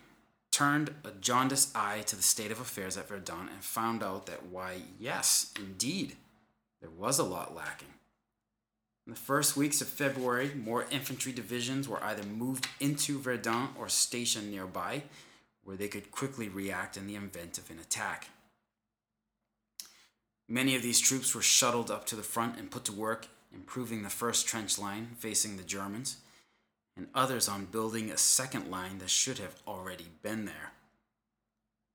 [0.52, 4.46] turned a jaundiced eye to the state of affairs at Verdun and found out that,
[4.46, 6.16] why, yes, indeed,
[6.82, 7.94] there was a lot lacking.
[9.06, 13.88] In the first weeks of February, more infantry divisions were either moved into Verdun or
[13.90, 15.04] stationed nearby,
[15.64, 18.30] where they could quickly react in the event of an attack.
[20.48, 24.04] Many of these troops were shuttled up to the front and put to work improving
[24.04, 26.18] the first trench line facing the Germans,
[26.98, 30.72] and others on building a second line that should have already been there.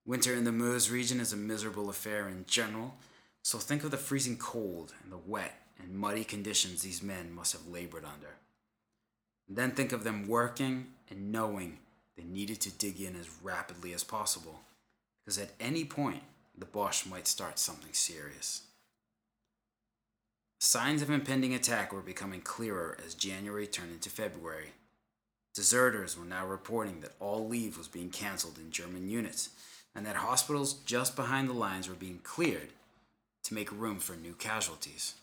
[0.07, 2.97] Winter in the Meuse region is a miserable affair in general,
[3.43, 7.53] so think of the freezing cold and the wet and muddy conditions these men must
[7.53, 8.35] have labored under.
[9.49, 11.79] And then think of them working and knowing
[12.17, 14.61] they needed to dig in as rapidly as possible,
[15.25, 16.23] because at any point
[16.57, 18.63] the Boche might start something serious.
[20.59, 24.73] Signs of impending attack were becoming clearer as January turned into February.
[25.55, 29.51] Deserters were now reporting that all leave was being cancelled in German units
[29.95, 32.69] and that hospitals just behind the lines were being cleared
[33.43, 35.15] to make room for new casualties.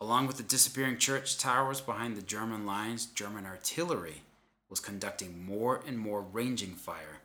[0.00, 4.22] Along with the disappearing church towers behind the German lines, German artillery
[4.70, 7.21] was conducting more and more ranging fire,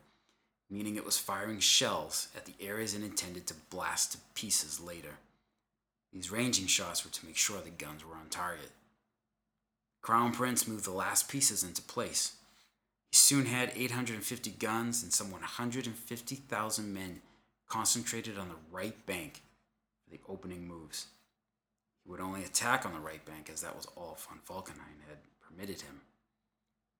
[0.69, 5.17] meaning it was firing shells at the areas it intended to blast to pieces later.
[6.11, 8.71] These ranging shots were to make sure the guns were on target.
[10.01, 12.35] Crown Prince moved the last pieces into place.
[13.11, 17.21] He soon had 850 guns and some 150,000 men
[17.67, 19.41] concentrated on the right bank
[20.03, 21.07] for the opening moves.
[22.03, 25.17] He would only attack on the right bank as that was all von Falkenhayn had
[25.41, 26.01] permitted him.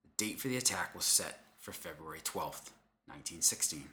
[0.03, 2.71] The date for the attack was set for February 12th,
[3.07, 3.89] 1916.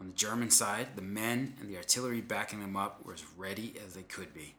[0.00, 3.74] On the German side, the men and the artillery backing them up were as ready
[3.84, 4.54] as they could be.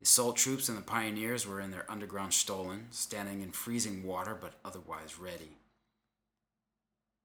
[0.00, 4.34] The assault troops and the pioneers were in their underground Stollen, standing in freezing water
[4.34, 5.56] but otherwise ready.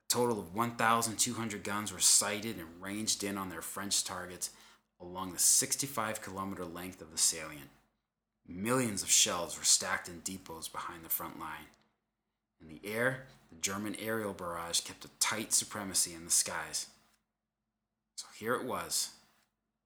[0.10, 4.50] A total of 1,200 guns were sighted and ranged in on their French targets
[5.00, 7.70] along the 65 kilometer length of the salient.
[8.48, 11.68] Millions of shells were stacked in depots behind the front line.
[12.62, 13.26] In the air,
[13.56, 16.88] the German aerial barrage kept a tight supremacy in the skies.
[18.18, 19.12] So here it was,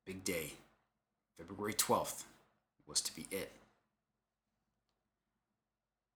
[0.05, 0.53] big day,
[1.37, 2.23] February 12th,
[2.87, 3.51] was to be it.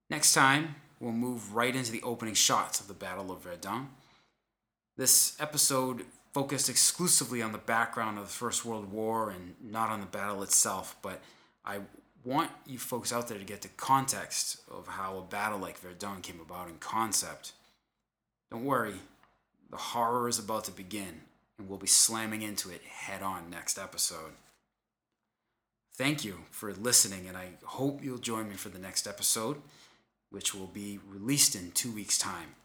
[0.10, 3.89] Next time, we'll move right into the opening shots of the Battle of Verdun.
[4.97, 9.99] This episode focused exclusively on the background of the First World War and not on
[9.99, 11.22] the battle itself, but
[11.66, 11.80] I
[12.24, 16.21] want you folks out there to get the context of how a battle like Verdun
[16.21, 17.51] came about in concept.
[18.51, 18.95] Don't worry,
[19.69, 21.21] the horror is about to begin,
[21.57, 24.32] and we'll be slamming into it head on next episode.
[25.95, 29.61] Thank you for listening, and I hope you'll join me for the next episode,
[30.32, 32.55] which will be released in two weeks' time.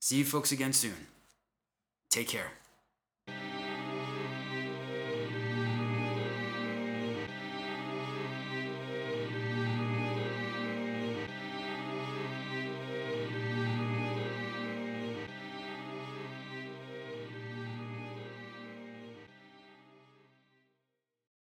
[0.00, 1.06] See you folks again soon.
[2.10, 2.52] Take care.